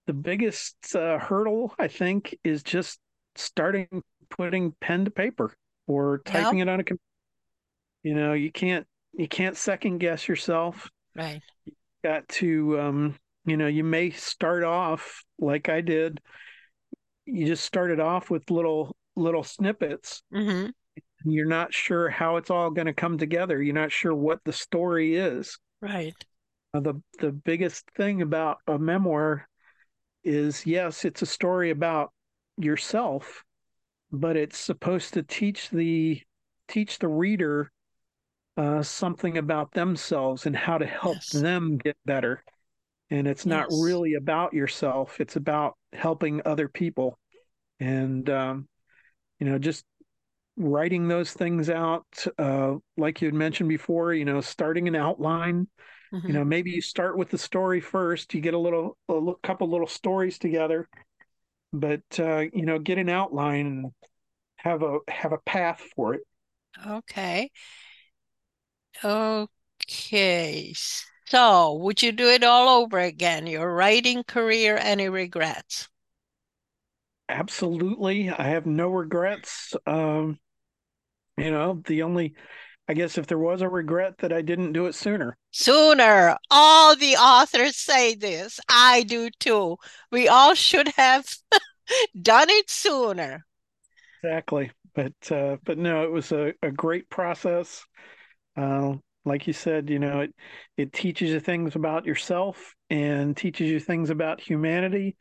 the 0.06 0.12
biggest 0.12 0.94
uh, 0.94 1.18
hurdle 1.18 1.74
I 1.78 1.88
think 1.88 2.36
is 2.44 2.62
just 2.62 3.00
starting 3.34 4.02
putting 4.36 4.72
pen 4.80 5.04
to 5.04 5.10
paper 5.10 5.54
or 5.86 6.18
typing 6.24 6.58
it 6.60 6.68
on 6.68 6.80
a 6.80 6.84
computer. 6.84 7.02
You 8.02 8.14
know, 8.14 8.32
you 8.32 8.50
can't 8.50 8.86
you 9.12 9.28
can't 9.28 9.56
second 9.56 9.98
guess 9.98 10.26
yourself. 10.28 10.90
Right. 11.14 11.42
You 11.64 11.72
Got 12.04 12.28
to 12.28 12.80
um, 12.80 13.14
you 13.44 13.56
know, 13.56 13.66
you 13.66 13.84
may 13.84 14.10
start 14.10 14.64
off 14.64 15.22
like 15.38 15.68
I 15.68 15.80
did. 15.80 16.20
You 17.26 17.46
just 17.46 17.64
started 17.64 18.00
off 18.00 18.30
with 18.30 18.50
little 18.50 18.96
little 19.16 19.44
snippets. 19.44 20.22
hmm 20.32 20.66
You're 21.24 21.46
not 21.46 21.72
sure 21.72 22.08
how 22.08 22.36
it's 22.36 22.50
all 22.50 22.70
going 22.70 22.86
to 22.86 22.92
come 22.92 23.18
together. 23.18 23.62
You're 23.62 23.74
not 23.74 23.92
sure 23.92 24.14
what 24.14 24.40
the 24.44 24.52
story 24.52 25.16
is. 25.16 25.58
Right. 25.80 26.14
Uh, 26.74 26.80
the 26.80 27.02
the 27.20 27.32
biggest 27.32 27.88
thing 27.96 28.22
about 28.22 28.58
a 28.66 28.78
memoir 28.78 29.46
is 30.24 30.66
yes, 30.66 31.04
it's 31.04 31.22
a 31.22 31.26
story 31.26 31.70
about 31.70 32.12
yourself, 32.56 33.44
but 34.12 34.36
it's 34.36 34.58
supposed 34.58 35.14
to 35.14 35.22
teach 35.22 35.70
the 35.70 36.20
teach 36.68 36.98
the 36.98 37.08
reader 37.08 37.70
uh, 38.56 38.82
something 38.82 39.38
about 39.38 39.72
themselves 39.72 40.46
and 40.46 40.54
how 40.56 40.78
to 40.78 40.86
help 40.86 41.18
Yes. 41.18 41.32
them 41.32 41.78
get 41.78 41.96
better. 42.04 42.44
And 43.10 43.26
it's 43.26 43.46
not 43.46 43.66
Yes. 43.66 43.70
really 43.70 44.14
about 44.14 44.54
yourself; 44.54 45.20
it's 45.20 45.36
about 45.36 45.74
helping 45.92 46.42
other 46.44 46.68
people. 46.68 47.18
And 47.80 48.28
um, 48.30 48.68
you 49.40 49.46
know, 49.46 49.58
just 49.58 49.84
writing 50.56 51.08
those 51.08 51.32
things 51.32 51.70
out, 51.70 52.06
uh, 52.38 52.74
like 52.96 53.22
you 53.22 53.26
had 53.28 53.34
mentioned 53.34 53.68
before. 53.68 54.14
You 54.14 54.24
know, 54.24 54.40
starting 54.40 54.88
an 54.88 54.96
outline 54.96 55.68
Mhm. 56.12 56.28
you 56.28 56.34
know 56.34 56.44
maybe 56.44 56.70
you 56.70 56.80
start 56.80 57.16
with 57.18 57.30
the 57.30 57.38
story 57.38 57.80
first 57.80 58.34
you 58.34 58.40
get 58.40 58.54
a 58.54 58.58
little 58.58 58.96
a 59.08 59.32
couple 59.42 59.68
little 59.68 59.86
stories 59.88 60.38
together 60.38 60.88
but 61.72 62.02
uh, 62.18 62.44
you 62.52 62.66
know 62.66 62.78
get 62.78 62.98
an 62.98 63.08
outline 63.08 63.66
and 63.66 63.92
have 64.56 64.82
a 64.82 64.98
have 65.08 65.32
a 65.32 65.38
path 65.38 65.80
for 65.96 66.14
it 66.14 66.22
Okay. 66.86 67.50
Okay. 69.04 70.74
So, 71.26 71.72
would 71.74 72.02
you 72.02 72.10
do 72.12 72.28
it 72.28 72.42
all 72.44 72.68
over 72.82 72.98
again? 72.98 73.46
Your 73.46 73.72
writing 73.74 74.24
career, 74.24 74.76
any 74.76 75.08
regrets? 75.08 75.88
absolutely 77.28 78.28
i 78.30 78.48
have 78.48 78.66
no 78.66 78.88
regrets 78.88 79.74
um 79.86 80.38
you 81.36 81.50
know 81.50 81.82
the 81.86 82.02
only 82.02 82.34
i 82.88 82.94
guess 82.94 83.18
if 83.18 83.26
there 83.26 83.38
was 83.38 83.60
a 83.60 83.68
regret 83.68 84.18
that 84.18 84.32
i 84.32 84.40
didn't 84.42 84.72
do 84.72 84.86
it 84.86 84.94
sooner 84.94 85.36
Sooner. 85.52 86.36
All 86.50 86.96
the 86.96 87.14
authors 87.16 87.76
say 87.76 88.14
this. 88.16 88.58
I 88.68 89.02
do 89.04 89.30
too. 89.30 89.78
We 90.10 90.26
all 90.28 90.54
should 90.54 90.88
have 90.96 91.36
done 92.22 92.50
it 92.50 92.70
sooner. 92.70 93.46
exactly 94.22 94.70
but 94.94 95.12
uh 95.32 95.56
but 95.64 95.78
no 95.78 96.04
it 96.04 96.10
was 96.10 96.32
a, 96.32 96.52
a 96.62 96.70
great 96.70 97.08
process 97.10 97.84
uh 98.56 98.94
like 99.24 99.46
you 99.46 99.52
said 99.52 99.90
you 99.90 99.98
know 99.98 100.20
it 100.20 100.34
it 100.76 100.92
teaches 100.92 101.30
you 101.30 101.40
things 101.40 101.76
about 101.76 102.06
yourself 102.06 102.74
and 102.90 103.36
teaches 103.36 103.70
you 103.70 103.80
things 103.80 104.10
about 104.10 104.40
humanity 104.40 105.16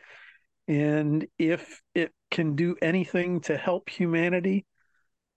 And 0.68 1.28
if 1.40 1.82
it 1.96 2.12
can 2.32 2.56
do 2.56 2.76
anything 2.82 3.42
to 3.42 3.58
help 3.58 3.90
humanity, 3.90 4.66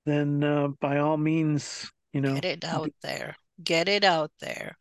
then 0.06 0.44
uh, 0.44 0.68
by 0.80 0.98
all 0.98 1.16
means, 1.18 1.90
you 2.14 2.22
know, 2.22 2.42
Get 2.42 2.46
it 2.46 2.64
out 2.64 2.92
there. 3.02 3.36
Get 3.62 3.88
it 3.88 4.04
out 4.04 4.32
there. 4.40 4.76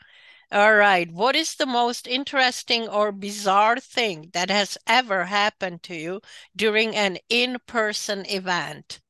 All 0.51 0.75
right. 0.75 1.11
What 1.11 1.35
is 1.35 1.55
the 1.55 1.65
most 1.67 2.07
interesting 2.07 2.87
or 2.89 3.11
bizarre 3.11 3.79
thing 3.79 4.31
that 4.33 4.49
has 4.49 4.77
ever 4.87 5.25
happened 5.25 5.83
to 5.83 5.95
you 5.95 6.21
during 6.55 6.95
an 6.95 7.19
in-person 7.29 8.25
event? 8.27 9.01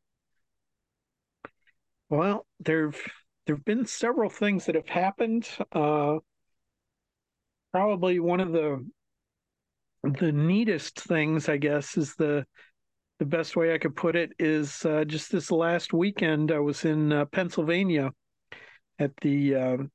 well, 2.09 2.45
there've 2.59 2.99
there've 3.45 3.65
been 3.65 3.85
several 3.85 4.29
things 4.29 4.65
that 4.65 4.75
have 4.75 4.87
happened. 4.87 5.47
Uh, 5.71 6.19
probably 7.71 8.19
one 8.19 8.39
of 8.39 8.51
the 8.51 8.85
the 10.03 10.31
neatest 10.31 10.99
things, 10.99 11.49
I 11.49 11.57
guess, 11.57 11.97
is 11.97 12.15
the 12.15 12.45
the 13.23 13.37
best 13.37 13.55
way 13.55 13.73
I 13.73 13.77
could 13.77 13.95
put 13.95 14.17
it 14.17 14.33
is 14.37 14.85
uh, 14.85 15.05
just 15.05 15.31
this 15.31 15.49
last 15.49 15.93
weekend 15.93 16.51
I 16.51 16.59
was 16.59 16.83
in 16.83 17.13
uh, 17.13 17.23
Pennsylvania 17.23 18.11
at 18.99 19.15
the 19.21 19.55
um, 19.55 19.91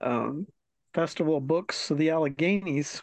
um, 0.00 0.46
Festival 0.94 1.36
of 1.36 1.46
Books 1.46 1.90
of 1.90 1.98
the 1.98 2.08
Alleghenies, 2.08 3.02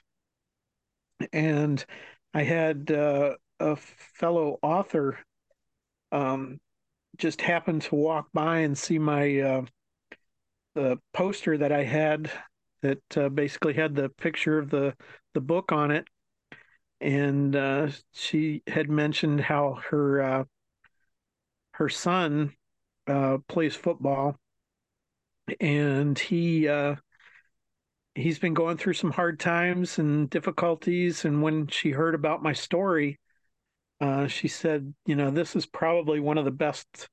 and 1.32 1.86
I 2.34 2.42
had 2.42 2.90
uh, 2.90 3.36
a 3.60 3.76
fellow 3.76 4.58
author 4.64 5.20
um, 6.12 6.60
just 7.20 7.40
happened 7.40 7.84
to 7.84 7.96
walk 7.96 8.30
by 8.34 8.60
and 8.60 8.76
see 8.76 8.98
my 8.98 9.40
uh, 9.40 9.66
the 10.74 10.98
poster 11.14 11.60
that 11.60 11.72
I 11.72 11.84
had 11.84 12.32
that 12.82 13.18
uh, 13.18 13.30
basically 13.30 13.76
had 13.76 13.94
the 13.94 14.10
picture 14.10 14.58
of 14.58 14.72
the 14.72 14.96
the 15.36 15.42
book 15.42 15.72
on 15.72 15.92
it, 15.92 16.08
and 17.04 17.56
uh, 17.56 17.90
she 18.14 18.64
had 18.68 18.90
mentioned 18.90 19.42
how 19.42 19.80
her 19.92 20.22
uh, 20.24 20.46
her 21.74 21.90
son 21.90 22.56
uh, 23.08 23.38
plays 23.50 23.76
football, 23.76 24.38
and 25.60 26.18
he 26.18 26.68
uh, 26.68 26.96
he's 28.16 28.40
been 28.40 28.54
going 28.54 28.78
through 28.78 28.94
some 28.94 29.12
hard 29.12 29.40
times 29.40 29.98
and 30.00 30.30
difficulties. 30.30 31.26
And 31.26 31.42
when 31.42 31.68
she 31.68 31.92
heard 31.92 32.16
about 32.16 32.44
my 32.44 32.54
story, 32.54 33.20
uh, 34.02 34.28
she 34.28 34.48
said, 34.48 34.94
"You 35.06 35.16
know, 35.16 35.32
this 35.32 35.56
is 35.56 35.66
probably 35.66 36.20
one 36.20 36.38
of 36.38 36.46
the 36.46 36.52
best 36.52 37.10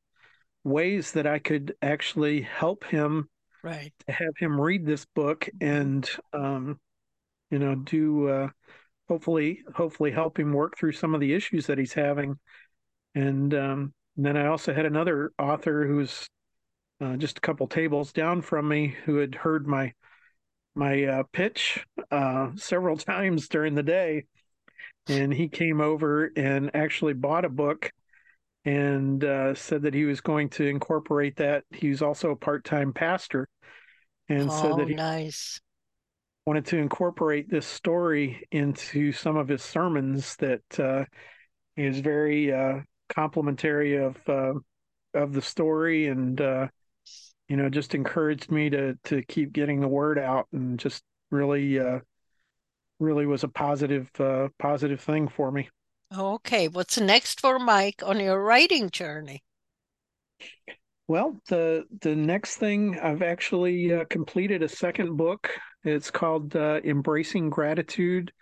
ways 0.65 1.13
that 1.13 1.27
I 1.27 1.39
could 1.41 1.75
actually 1.83 2.43
help 2.43 2.85
him 2.85 3.29
Right. 3.63 3.95
to 4.07 4.13
have 4.13 4.37
him 4.39 4.61
read 4.61 4.87
this 4.87 5.07
book 5.07 5.49
and, 5.61 6.09
um, 6.33 6.81
you 7.51 7.59
know, 7.59 7.75
do 7.77 8.29
uh, 8.29 8.49
hopefully 9.11 9.63
hopefully 9.75 10.13
help 10.13 10.39
him 10.41 10.55
work 10.55 10.79
through 10.79 10.93
some 10.95 11.15
of 11.15 11.21
the 11.21 11.35
issues 11.35 11.67
that 11.67 11.79
he's 11.79 11.95
having." 11.95 12.39
And, 13.15 13.55
um, 13.55 13.95
and 14.17 14.27
then 14.27 14.37
I 14.37 14.47
also 14.47 14.75
had 14.75 14.87
another 14.87 15.33
author 15.39 15.87
who's 15.87 16.29
uh, 17.01 17.17
just 17.17 17.39
a 17.39 17.43
couple 17.43 17.67
tables 17.69 18.13
down 18.13 18.43
from 18.43 18.69
me 18.69 18.89
who 19.07 19.17
had 19.19 19.35
heard 19.35 19.67
my 19.67 19.95
my 20.75 21.05
uh, 21.05 21.23
pitch 21.33 21.85
uh, 22.11 22.51
several 22.57 22.97
times 22.97 23.49
during 23.49 23.75
the 23.75 23.83
day, 23.83 24.25
and 25.09 25.33
he 25.35 25.49
came 25.49 25.81
over 25.81 26.31
and 26.37 26.71
actually 26.75 27.15
bought 27.15 27.45
a 27.45 27.51
book 27.51 27.91
and 28.65 29.25
uh, 29.25 29.55
said 29.55 29.83
that 29.83 29.95
he 29.95 30.05
was 30.05 30.21
going 30.21 30.49
to 30.51 30.67
incorporate 30.67 31.37
that. 31.37 31.65
He 31.71 31.89
was 31.89 32.03
also 32.03 32.31
a 32.31 32.37
part-time 32.37 32.93
pastor, 32.93 33.49
and 34.29 34.53
said 34.53 34.73
Oh, 34.73 34.77
that 34.77 34.89
he 34.89 34.97
nice. 34.97 35.61
Wanted 36.51 36.67
to 36.67 36.79
incorporate 36.79 37.49
this 37.49 37.65
story 37.65 38.45
into 38.51 39.13
some 39.13 39.37
of 39.37 39.47
his 39.47 39.63
sermons. 39.63 40.35
That 40.41 40.81
uh, 40.81 41.05
is 41.77 42.01
very 42.01 42.53
uh, 42.53 42.81
complimentary 43.09 43.95
of 43.95 44.17
uh, 44.29 44.55
of 45.15 45.33
the 45.33 45.43
story 45.43 46.09
and 46.09 46.41
uh, 46.41 46.67
you 47.49 47.57
know 47.57 47.69
just 47.69 47.95
encouraged 47.95 48.51
me 48.51 48.69
to 48.69 48.99
to 49.05 49.23
keep 49.27 49.53
getting 49.53 49.81
the 49.81 49.87
word 49.87 50.19
out 50.19 50.49
and 50.53 50.77
just 50.77 51.05
really 51.31 51.79
uh, 51.79 52.01
really 52.99 53.27
was 53.27 53.45
a 53.45 53.49
positive 53.49 54.11
uh, 54.19 54.49
positive 54.59 55.01
thing 55.01 55.29
for 55.29 55.53
me. 55.53 55.69
Okay. 56.13 56.67
What's 56.67 56.99
next 56.99 57.41
for 57.41 57.61
Mike 57.61 58.03
on 58.05 58.19
your 58.19 58.43
writing 58.43 58.91
journey? 58.91 59.45
Well, 61.07 61.41
the 61.47 61.85
the 62.01 62.17
next 62.17 62.57
thing 62.57 62.99
I've 62.99 63.23
actually 63.23 63.95
uh, 63.95 64.05
completed 64.07 64.65
a 64.65 64.69
second 64.69 65.17
book. 65.17 65.49
It's 65.85 66.11
called 66.11 66.57
uh, 66.57 66.81
Embracing 66.85 67.51
Gratitude: 67.51 68.33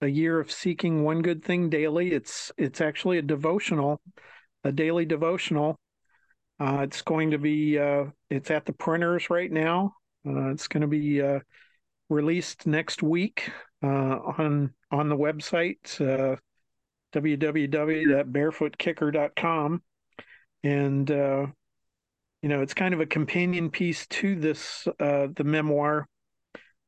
A 0.00 0.08
Year 0.08 0.40
of 0.40 0.50
Seeking 0.50 1.04
One 1.04 1.22
Good 1.22 1.44
Thing 1.44 1.70
Daily. 1.70 2.12
It's 2.12 2.50
it's 2.56 2.80
actually 2.80 3.18
a 3.18 3.22
devotional 3.22 4.00
a 4.64 4.72
daily 4.72 5.04
devotional. 5.04 5.78
Uh, 6.60 6.80
it's 6.82 7.02
going 7.02 7.32
to 7.32 7.38
be 7.38 7.78
uh, 7.78 8.04
it's 8.30 8.50
at 8.50 8.64
the 8.66 8.72
printers 8.72 9.30
right 9.30 9.50
now. 9.50 9.94
Uh, 10.26 10.50
it's 10.50 10.68
going 10.68 10.82
to 10.82 10.86
be 10.86 11.20
uh, 11.20 11.40
released 12.08 12.64
next 12.66 13.02
week 13.02 13.50
uh, 13.82 14.18
on 14.38 14.72
on 14.90 15.08
the 15.08 15.16
website 15.16 16.00
uh, 16.00 16.36
www.barefootkicker.com, 17.12 19.82
and 20.62 21.10
you 21.10 22.48
know 22.48 22.62
it's 22.62 22.74
kind 22.74 22.94
of 22.94 23.00
a 23.00 23.06
companion 23.06 23.70
piece 23.70 24.06
to 24.06 24.36
this 24.36 24.86
the 24.98 25.42
memoir. 25.44 26.06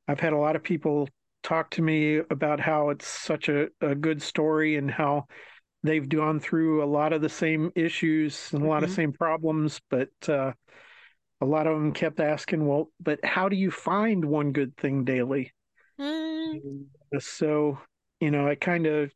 I've 0.08 0.20
had 0.20 0.32
a 0.32 0.38
lot 0.38 0.56
of 0.56 0.62
people 0.62 1.08
talk 1.42 1.70
to 1.70 1.82
me 1.82 2.16
about 2.30 2.60
how 2.60 2.90
it's 2.90 3.06
such 3.06 3.48
a, 3.48 3.68
a 3.80 3.94
good 3.94 4.22
story 4.22 4.76
and 4.76 4.90
how 4.90 5.26
they've 5.82 6.08
gone 6.08 6.40
through 6.40 6.82
a 6.82 6.86
lot 6.86 7.12
of 7.12 7.20
the 7.20 7.28
same 7.28 7.70
issues 7.76 8.50
and 8.52 8.64
a 8.64 8.66
lot 8.66 8.76
mm-hmm. 8.76 8.84
of 8.84 8.90
same 8.90 9.12
problems, 9.12 9.80
but 9.90 10.08
uh, 10.28 10.52
a 11.40 11.46
lot 11.46 11.66
of 11.66 11.74
them 11.74 11.92
kept 11.92 12.20
asking, 12.20 12.66
"Well, 12.66 12.90
but 13.00 13.24
how 13.24 13.48
do 13.48 13.56
you 13.56 13.70
find 13.70 14.24
one 14.24 14.52
good 14.52 14.76
thing 14.76 15.04
daily?" 15.04 15.52
Mm. 16.00 16.86
So, 17.18 17.78
you 18.20 18.30
know, 18.30 18.48
I 18.48 18.54
kind 18.54 18.86
of 18.86 19.12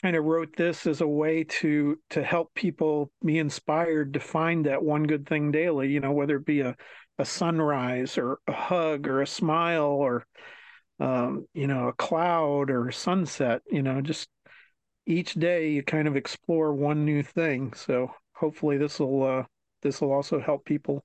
kind 0.00 0.16
of 0.16 0.24
wrote 0.24 0.54
this 0.56 0.86
as 0.86 1.00
a 1.00 1.06
way 1.08 1.44
to 1.44 1.98
to 2.10 2.22
help 2.22 2.54
people 2.54 3.10
be 3.24 3.38
inspired 3.38 4.14
to 4.14 4.20
find 4.20 4.66
that 4.66 4.82
one 4.82 5.04
good 5.04 5.26
thing 5.26 5.50
daily. 5.50 5.88
You 5.88 6.00
know, 6.00 6.12
whether 6.12 6.36
it 6.36 6.46
be 6.46 6.60
a 6.60 6.76
a 7.18 7.24
sunrise 7.24 8.18
or 8.18 8.38
a 8.46 8.52
hug 8.52 9.06
or 9.06 9.22
a 9.22 9.26
smile 9.26 9.84
or 9.84 10.26
um, 11.00 11.46
you 11.54 11.66
know 11.66 11.88
a 11.88 11.92
cloud 11.92 12.70
or 12.70 12.88
a 12.88 12.92
sunset. 12.92 13.62
You 13.70 13.82
know, 13.82 14.00
just 14.00 14.28
each 15.06 15.34
day 15.34 15.70
you 15.70 15.82
kind 15.82 16.08
of 16.08 16.16
explore 16.16 16.72
one 16.74 17.04
new 17.04 17.22
thing. 17.22 17.72
So 17.74 18.10
hopefully 18.32 18.78
this 18.78 18.98
will 18.98 19.22
uh, 19.22 19.44
this 19.82 20.00
will 20.00 20.12
also 20.12 20.40
help 20.40 20.64
people 20.64 21.04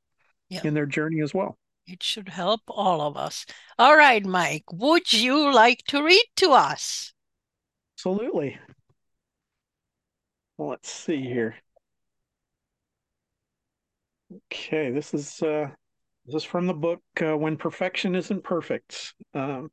yeah. 0.50 0.62
in 0.64 0.74
their 0.74 0.86
journey 0.86 1.22
as 1.22 1.34
well. 1.34 1.58
It 1.88 2.04
should 2.04 2.30
help 2.30 2.62
all 2.68 3.02
of 3.02 3.18
us. 3.18 3.46
All 3.80 3.98
right, 3.98 4.24
Mike, 4.26 4.64
would 4.72 5.12
you 5.12 5.54
like 5.54 5.84
to 5.88 6.04
read 6.04 6.26
to 6.38 6.52
us? 6.52 7.14
Absolutely. 7.96 8.58
Well, 10.58 10.70
let's 10.70 10.92
see 10.92 11.22
here. 11.22 11.56
Okay, 14.52 14.92
this 14.92 15.14
is 15.14 15.42
uh, 15.42 15.70
this 16.26 16.36
is 16.36 16.44
from 16.44 16.68
the 16.68 16.74
book 16.74 17.02
uh, 17.22 17.38
"When 17.38 17.58
Perfection 17.58 18.16
Isn't 18.16 18.44
Perfect." 18.44 19.14
Um, 19.34 19.72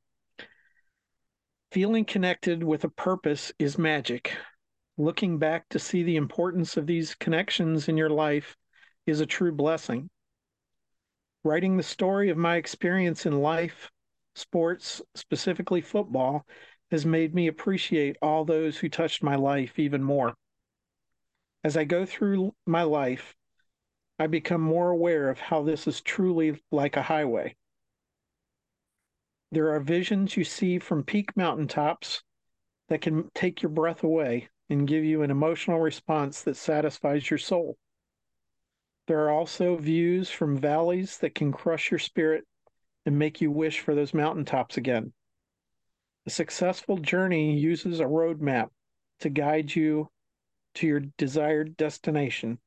Feeling 1.70 2.06
connected 2.06 2.64
with 2.64 2.84
a 2.84 2.88
purpose 2.88 3.52
is 3.58 3.76
magic. 3.76 4.32
Looking 4.96 5.38
back 5.38 5.68
to 5.68 5.78
see 5.78 6.02
the 6.02 6.16
importance 6.16 6.78
of 6.78 6.87
these 6.87 7.14
connections 7.14 7.88
in 7.88 7.98
your 7.98 8.08
life 8.08 8.56
is 9.04 9.20
a 9.20 9.26
true 9.26 9.52
blessing. 9.52 10.08
Writing 11.44 11.76
the 11.76 11.82
story 11.82 12.30
of 12.30 12.38
my 12.38 12.56
experience 12.56 13.26
in 13.26 13.42
life, 13.42 13.90
sports, 14.34 15.02
specifically 15.14 15.82
football, 15.82 16.46
has 16.90 17.04
made 17.04 17.34
me 17.34 17.48
appreciate 17.48 18.16
all 18.22 18.46
those 18.46 18.78
who 18.78 18.88
touched 18.88 19.22
my 19.22 19.37
life 19.37 19.78
even 19.78 20.02
more. 20.02 20.34
As 21.62 21.76
I 21.76 21.84
go 21.84 22.06
through 22.06 22.54
my 22.64 22.84
life, 22.84 23.37
I 24.18 24.26
become 24.26 24.61
more 24.61 24.90
aware 24.90 25.31
of 25.31 25.38
how 25.38 25.62
this 25.62 25.87
is 25.87 26.00
truly 26.00 26.61
like 26.72 26.96
a 26.96 27.02
highway. 27.02 27.57
There 29.52 29.72
are 29.74 29.81
visions 29.81 30.37
you 30.37 30.44
see 30.44 30.78
from 30.78 31.04
peak 31.04 31.37
mountaintops 31.37 32.22
that 32.88 33.00
can 33.00 33.31
take 33.35 33.62
your 33.62 33.70
breath 33.70 34.02
away 34.02 34.48
and 34.68 34.88
give 34.88 35.04
you 35.04 35.22
an 35.22 35.31
emotional 35.31 35.78
response 35.78 36.42
that 36.42 36.57
satisfies 36.57 37.31
your 37.31 37.38
soul. 37.38 37.78
There 39.07 39.20
are 39.24 39.31
also 39.31 39.76
views 39.76 40.31
from 40.31 40.59
valleys 40.59 41.18
that 41.18 41.35
can 41.35 41.52
crush 41.52 41.90
your 41.90 41.98
spirit 41.98 42.44
and 43.07 43.18
make 43.18 43.40
you 43.40 43.50
wish 43.50 43.81
for 43.81 43.94
those 43.94 44.12
mountaintops 44.12 44.76
again. 44.76 45.12
A 46.26 46.31
successful 46.31 46.98
journey 46.98 47.59
uses 47.59 48.00
a 48.00 48.04
roadmap 48.04 48.68
to 49.20 49.31
guide 49.31 49.74
you 49.74 50.11
to 50.74 50.87
your 50.87 51.00
desired 51.16 51.76
destination. 51.76 52.59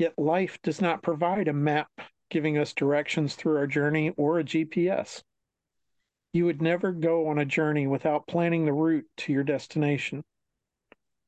Yet 0.00 0.18
life 0.18 0.58
does 0.62 0.80
not 0.80 1.02
provide 1.02 1.46
a 1.46 1.52
map 1.52 1.90
giving 2.30 2.56
us 2.56 2.72
directions 2.72 3.34
through 3.34 3.58
our 3.58 3.66
journey 3.66 4.14
or 4.16 4.38
a 4.38 4.44
GPS. 4.44 5.22
You 6.32 6.46
would 6.46 6.62
never 6.62 6.90
go 6.90 7.28
on 7.28 7.38
a 7.38 7.44
journey 7.44 7.86
without 7.86 8.26
planning 8.26 8.64
the 8.64 8.72
route 8.72 9.04
to 9.18 9.32
your 9.34 9.44
destination. 9.44 10.24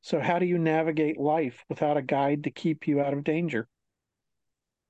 So, 0.01 0.21
how 0.21 0.39
do 0.39 0.47
you 0.47 0.57
navigate 0.57 1.21
life 1.21 1.67
without 1.69 1.99
a 1.99 2.03
guide 2.03 2.45
to 2.45 2.51
keep 2.51 2.89
you 2.89 2.99
out 2.99 3.13
of 3.13 3.25
danger? 3.25 3.69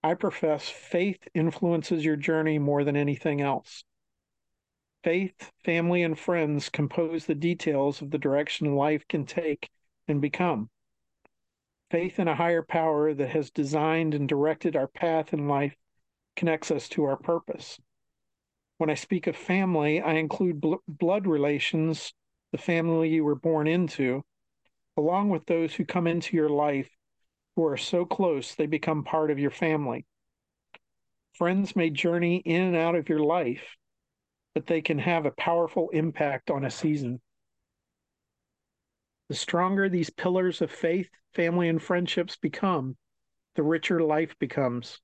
I 0.01 0.15
profess 0.15 0.69
faith 0.69 1.27
influences 1.35 2.05
your 2.05 2.15
journey 2.15 2.61
more 2.61 2.85
than 2.85 2.95
anything 2.95 3.41
else. 3.41 3.83
Faith, 5.03 5.51
family, 5.65 6.05
and 6.05 6.17
friends 6.17 6.69
compose 6.69 7.27
the 7.27 7.35
details 7.35 8.01
of 8.01 8.13
the 8.13 8.19
direction 8.19 8.77
life 8.77 9.09
can 9.09 9.27
take 9.27 9.71
and 10.07 10.21
become. 10.21 10.71
Faith 11.93 12.19
in 12.19 12.27
a 12.27 12.35
higher 12.35 12.63
power 12.63 13.13
that 13.13 13.29
has 13.29 13.51
designed 13.51 14.15
and 14.15 14.27
directed 14.27 14.75
our 14.75 14.89
path 14.89 15.35
in 15.35 15.47
life 15.47 15.77
connects 16.37 16.71
us 16.71 16.89
to 16.89 17.05
our 17.05 17.19
purpose. 17.19 17.79
When 18.79 18.89
I 18.89 18.95
speak 18.95 19.27
of 19.27 19.37
family, 19.37 20.01
I 20.01 20.15
include 20.15 20.59
bl- 20.59 20.77
blood 20.89 21.27
relations, 21.27 22.15
the 22.51 22.57
family 22.57 23.11
you 23.11 23.25
were 23.25 23.35
born 23.35 23.67
into, 23.67 24.25
along 24.97 25.29
with 25.29 25.45
those 25.45 25.75
who 25.75 25.85
come 25.85 26.07
into 26.07 26.35
your 26.35 26.49
life 26.49 26.89
who 27.57 27.67
are 27.67 27.77
so 27.77 28.07
close 28.07 28.55
they 28.55 28.65
become 28.65 29.05
part 29.05 29.31
of 29.31 29.39
your 29.39 29.51
family. 29.51 30.07
Friends 31.35 31.77
may 31.77 31.91
journey 31.91 32.37
in 32.37 32.63
and 32.63 32.77
out 32.77 32.95
of 32.95 33.11
your 33.11 33.21
life, 33.21 33.77
but 34.55 34.67
they 34.67 34.81
can 34.81 34.99
have 34.99 35.27
a 35.27 35.31
powerful 35.33 35.91
impact 35.91 36.51
on 36.51 36.65
a 36.65 36.71
season. 36.71 37.21
The 39.33 39.39
stronger 39.39 39.89
these 39.89 40.11
pillars 40.11 40.61
of 40.61 40.71
faith, 40.71 41.09
family, 41.33 41.71
and 41.71 41.83
friendships 41.83 42.37
become, 42.37 42.99
the 43.55 43.63
richer 43.63 44.03
life 44.03 44.39
becomes. 44.39 45.01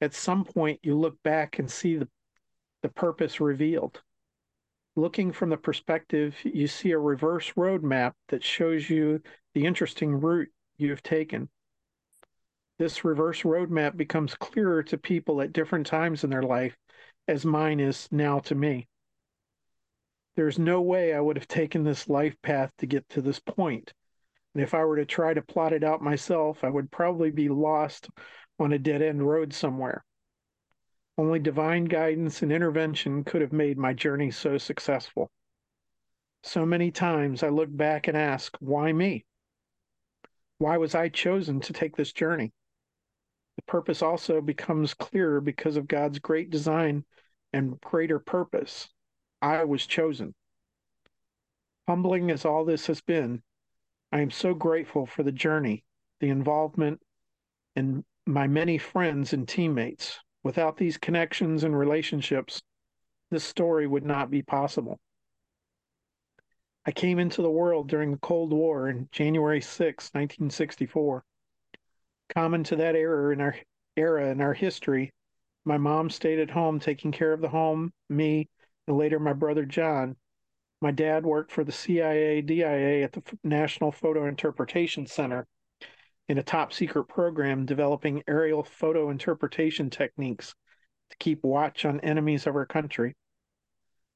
At 0.00 0.14
some 0.14 0.46
point, 0.46 0.80
you 0.82 0.96
look 0.96 1.22
back 1.22 1.58
and 1.58 1.70
see 1.70 1.96
the 1.96 2.08
the 2.80 2.88
purpose 2.88 3.42
revealed. 3.42 4.02
Looking 4.96 5.30
from 5.30 5.50
the 5.50 5.58
perspective, 5.58 6.34
you 6.42 6.66
see 6.66 6.92
a 6.92 6.98
reverse 6.98 7.52
roadmap 7.52 8.14
that 8.28 8.42
shows 8.42 8.88
you 8.88 9.20
the 9.52 9.66
interesting 9.66 10.22
route 10.22 10.48
you've 10.78 11.02
taken. 11.02 11.50
This 12.78 13.04
reverse 13.04 13.42
roadmap 13.42 13.94
becomes 13.98 14.34
clearer 14.34 14.82
to 14.84 14.96
people 14.96 15.42
at 15.42 15.52
different 15.52 15.86
times 15.86 16.24
in 16.24 16.30
their 16.30 16.42
life, 16.42 16.78
as 17.28 17.44
mine 17.44 17.78
is 17.78 18.08
now 18.10 18.38
to 18.38 18.54
me. 18.54 18.88
There's 20.36 20.58
no 20.58 20.82
way 20.82 21.14
I 21.14 21.20
would 21.20 21.36
have 21.36 21.48
taken 21.48 21.84
this 21.84 22.08
life 22.08 22.36
path 22.42 22.72
to 22.78 22.86
get 22.86 23.08
to 23.10 23.22
this 23.22 23.38
point. 23.38 23.92
And 24.54 24.62
if 24.62 24.74
I 24.74 24.84
were 24.84 24.96
to 24.96 25.04
try 25.04 25.34
to 25.34 25.42
plot 25.42 25.72
it 25.72 25.84
out 25.84 26.02
myself, 26.02 26.64
I 26.64 26.70
would 26.70 26.90
probably 26.90 27.30
be 27.30 27.48
lost 27.48 28.08
on 28.58 28.72
a 28.72 28.78
dead 28.78 29.02
end 29.02 29.26
road 29.26 29.52
somewhere. 29.52 30.04
Only 31.16 31.38
divine 31.38 31.84
guidance 31.84 32.42
and 32.42 32.52
intervention 32.52 33.22
could 33.24 33.40
have 33.40 33.52
made 33.52 33.78
my 33.78 33.92
journey 33.92 34.30
so 34.32 34.58
successful. 34.58 35.30
So 36.42 36.66
many 36.66 36.90
times 36.90 37.42
I 37.42 37.48
look 37.48 37.74
back 37.74 38.08
and 38.08 38.16
ask, 38.16 38.56
why 38.60 38.92
me? 38.92 39.24
Why 40.58 40.76
was 40.76 40.94
I 40.94 41.08
chosen 41.08 41.60
to 41.60 41.72
take 41.72 41.96
this 41.96 42.12
journey? 42.12 42.52
The 43.56 43.62
purpose 43.62 44.02
also 44.02 44.40
becomes 44.40 44.94
clearer 44.94 45.40
because 45.40 45.76
of 45.76 45.86
God's 45.86 46.18
great 46.18 46.50
design 46.50 47.04
and 47.52 47.80
greater 47.80 48.18
purpose. 48.18 48.88
I 49.44 49.64
was 49.64 49.86
chosen. 49.86 50.34
Humbling 51.86 52.30
as 52.30 52.44
all 52.44 52.64
this 52.64 52.86
has 52.86 53.00
been, 53.00 53.42
I 54.10 54.20
am 54.20 54.30
so 54.30 54.54
grateful 54.54 55.06
for 55.06 55.22
the 55.22 55.32
journey, 55.32 55.84
the 56.20 56.30
involvement, 56.30 57.00
and 57.76 58.04
my 58.26 58.46
many 58.46 58.78
friends 58.78 59.32
and 59.32 59.46
teammates 59.46 60.18
Without 60.44 60.76
these 60.76 60.98
connections 60.98 61.64
and 61.64 61.76
relationships, 61.76 62.60
this 63.30 63.42
story 63.42 63.86
would 63.86 64.04
not 64.04 64.30
be 64.30 64.42
possible. 64.42 65.00
I 66.84 66.92
came 66.92 67.18
into 67.18 67.40
the 67.40 67.50
world 67.50 67.88
during 67.88 68.12
the 68.12 68.18
Cold 68.18 68.52
War 68.52 68.90
in 68.90 69.08
January 69.10 69.62
6, 69.62 70.10
1964. 70.12 71.24
Common 72.28 72.62
to 72.64 72.76
that 72.76 72.94
era 72.94 73.32
in 73.32 73.40
our 73.40 73.56
era 73.96 74.30
in 74.30 74.42
our 74.42 74.52
history, 74.52 75.14
my 75.64 75.78
mom 75.78 76.10
stayed 76.10 76.38
at 76.38 76.50
home 76.50 76.78
taking 76.78 77.10
care 77.10 77.32
of 77.32 77.40
the 77.40 77.48
home, 77.48 77.90
me, 78.10 78.50
and 78.86 78.96
later 78.96 79.18
my 79.18 79.32
brother 79.32 79.64
John. 79.64 80.16
My 80.80 80.90
dad 80.90 81.24
worked 81.24 81.50
for 81.50 81.64
the 81.64 81.72
CIA 81.72 82.42
DIA 82.42 83.02
at 83.04 83.12
the 83.12 83.22
National 83.42 83.90
Photo 83.90 84.26
Interpretation 84.26 85.06
Center 85.06 85.46
in 86.28 86.38
a 86.38 86.42
top 86.42 86.72
secret 86.72 87.04
program 87.04 87.66
developing 87.66 88.22
aerial 88.26 88.62
photo 88.62 89.10
interpretation 89.10 89.90
techniques 89.90 90.54
to 91.10 91.16
keep 91.18 91.42
watch 91.42 91.84
on 91.84 92.00
enemies 92.00 92.46
of 92.46 92.56
our 92.56 92.66
country. 92.66 93.14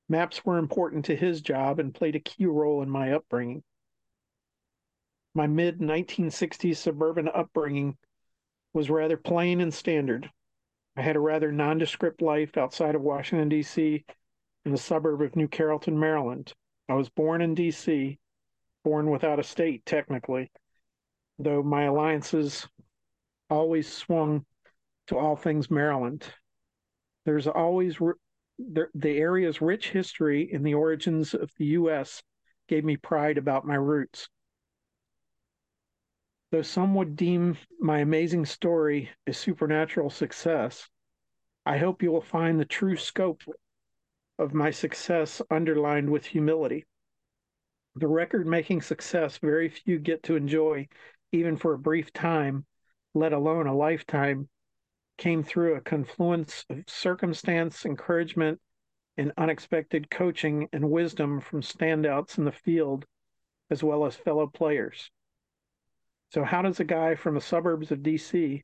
Maps 0.08 0.44
were 0.44 0.58
important 0.58 1.04
to 1.06 1.16
his 1.16 1.42
job 1.42 1.78
and 1.78 1.94
played 1.94 2.16
a 2.16 2.20
key 2.20 2.46
role 2.46 2.82
in 2.82 2.88
my 2.88 3.12
upbringing. 3.12 3.62
My 5.34 5.46
mid 5.46 5.78
1960s 5.78 6.76
suburban 6.76 7.28
upbringing 7.28 7.96
was 8.72 8.90
rather 8.90 9.16
plain 9.16 9.60
and 9.60 9.72
standard. 9.72 10.30
I 10.96 11.02
had 11.02 11.16
a 11.16 11.20
rather 11.20 11.52
nondescript 11.52 12.22
life 12.22 12.56
outside 12.56 12.94
of 12.94 13.02
Washington, 13.02 13.48
D.C., 13.48 14.04
in 14.68 14.72
the 14.72 14.78
suburb 14.78 15.22
of 15.22 15.34
New 15.34 15.48
Carrollton, 15.48 15.98
Maryland. 15.98 16.52
I 16.90 16.92
was 16.92 17.08
born 17.08 17.40
in 17.40 17.54
D.C., 17.54 18.18
born 18.84 19.08
without 19.08 19.40
a 19.40 19.42
state, 19.42 19.86
technically, 19.86 20.50
though 21.38 21.62
my 21.62 21.84
alliances 21.84 22.68
always 23.48 23.90
swung 23.90 24.44
to 25.06 25.16
all 25.16 25.36
things 25.36 25.70
Maryland. 25.70 26.22
There's 27.24 27.46
always 27.46 27.96
the, 28.58 28.88
the 28.94 29.16
area's 29.16 29.62
rich 29.62 29.88
history 29.88 30.50
and 30.52 30.66
the 30.66 30.74
origins 30.74 31.32
of 31.32 31.50
the 31.56 31.64
U.S. 31.80 32.22
gave 32.68 32.84
me 32.84 32.98
pride 32.98 33.38
about 33.38 33.66
my 33.66 33.76
roots. 33.76 34.28
Though 36.52 36.60
some 36.60 36.94
would 36.94 37.16
deem 37.16 37.56
my 37.80 38.00
amazing 38.00 38.44
story 38.44 39.08
a 39.26 39.32
supernatural 39.32 40.10
success, 40.10 40.90
I 41.64 41.78
hope 41.78 42.02
you 42.02 42.12
will 42.12 42.20
find 42.20 42.60
the 42.60 42.66
true 42.66 42.96
scope 42.96 43.42
of 44.38 44.54
my 44.54 44.70
success 44.70 45.42
underlined 45.50 46.10
with 46.10 46.26
humility. 46.26 46.86
The 47.96 48.06
record 48.06 48.46
making 48.46 48.82
success 48.82 49.38
very 49.38 49.68
few 49.68 49.98
get 49.98 50.22
to 50.24 50.36
enjoy, 50.36 50.88
even 51.32 51.56
for 51.56 51.72
a 51.74 51.78
brief 51.78 52.12
time, 52.12 52.64
let 53.14 53.32
alone 53.32 53.66
a 53.66 53.74
lifetime, 53.74 54.48
came 55.16 55.42
through 55.42 55.74
a 55.74 55.80
confluence 55.80 56.64
of 56.70 56.84
circumstance, 56.86 57.84
encouragement, 57.84 58.60
and 59.16 59.32
unexpected 59.36 60.08
coaching 60.10 60.68
and 60.72 60.88
wisdom 60.88 61.40
from 61.40 61.60
standouts 61.60 62.38
in 62.38 62.44
the 62.44 62.52
field, 62.52 63.04
as 63.68 63.82
well 63.82 64.06
as 64.06 64.14
fellow 64.14 64.46
players. 64.46 65.10
So, 66.32 66.44
how 66.44 66.62
does 66.62 66.78
a 66.78 66.84
guy 66.84 67.16
from 67.16 67.34
the 67.34 67.40
suburbs 67.40 67.90
of 67.90 67.98
DC 67.98 68.62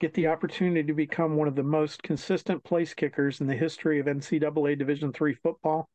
get 0.00 0.14
the 0.14 0.26
opportunity 0.26 0.82
to 0.82 0.94
become 0.94 1.36
one 1.36 1.46
of 1.46 1.54
the 1.54 1.62
most 1.62 2.02
consistent 2.02 2.64
place 2.64 2.94
kickers 2.94 3.40
in 3.40 3.46
the 3.46 3.54
history 3.54 4.00
of 4.00 4.08
NCAA 4.08 4.74
Division 4.74 5.12
three 5.12 5.34
football? 5.34 5.88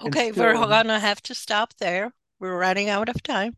Okay, 0.00 0.32
still, 0.32 0.44
we're 0.44 0.54
gonna 0.54 0.98
have 0.98 1.22
to 1.22 1.34
stop 1.34 1.74
there. 1.74 2.12
We're 2.40 2.58
running 2.58 2.88
out 2.88 3.08
of 3.08 3.22
time. 3.22 3.56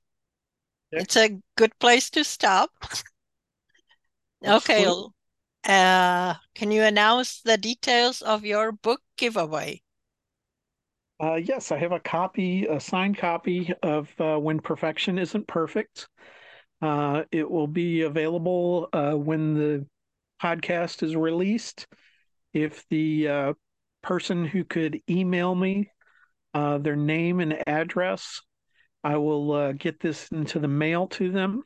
It's 0.92 1.16
a 1.16 1.40
good 1.56 1.78
place 1.78 2.11
to 2.11 2.24
stop. 2.24 2.70
okay. 4.44 4.87
Uh, 5.64 6.35
can 6.54 6.70
you 6.70 6.83
announce 6.83 7.42
the 7.42 7.56
details 7.59 8.22
of 8.22 8.44
your 8.44 8.72
book 8.72 9.02
giveaway? 9.16 9.83
Uh, 11.22 11.35
yes, 11.35 11.70
I 11.70 11.76
have 11.78 11.92
a 11.92 12.00
copy, 12.00 12.66
a 12.66 12.80
signed 12.80 13.18
copy 13.18 13.72
of 13.83 14.12
uh, 14.20 14.38
When 14.38 14.59
Perfection 14.59 15.18
Isn't 15.18 15.46
Perfect. 15.46 16.09
Uh, 16.82 17.24
it 17.30 17.50
will 17.50 17.66
be 17.66 18.02
available 18.02 18.88
uh, 18.92 19.12
when 19.12 19.54
the 19.54 19.86
podcast 20.42 21.02
is 21.02 21.14
released. 21.14 21.86
If 22.52 22.86
the 22.88 23.28
uh, 23.28 23.52
person 24.02 24.46
who 24.46 24.64
could 24.64 25.00
email 25.08 25.54
me 25.54 25.90
uh, 26.54 26.78
their 26.78 26.96
name 26.96 27.40
and 27.40 27.62
address, 27.68 28.40
I 29.04 29.16
will 29.16 29.52
uh, 29.52 29.72
get 29.72 30.00
this 30.00 30.28
into 30.28 30.58
the 30.58 30.68
mail 30.68 31.06
to 31.08 31.30
them. 31.30 31.62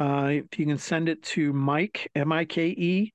If 0.00 0.58
you 0.58 0.66
can 0.66 0.78
send 0.78 1.08
it 1.08 1.22
to 1.22 1.52
Mike, 1.52 2.10
M 2.14 2.32
I 2.32 2.44
K 2.44 2.68
E, 2.68 3.12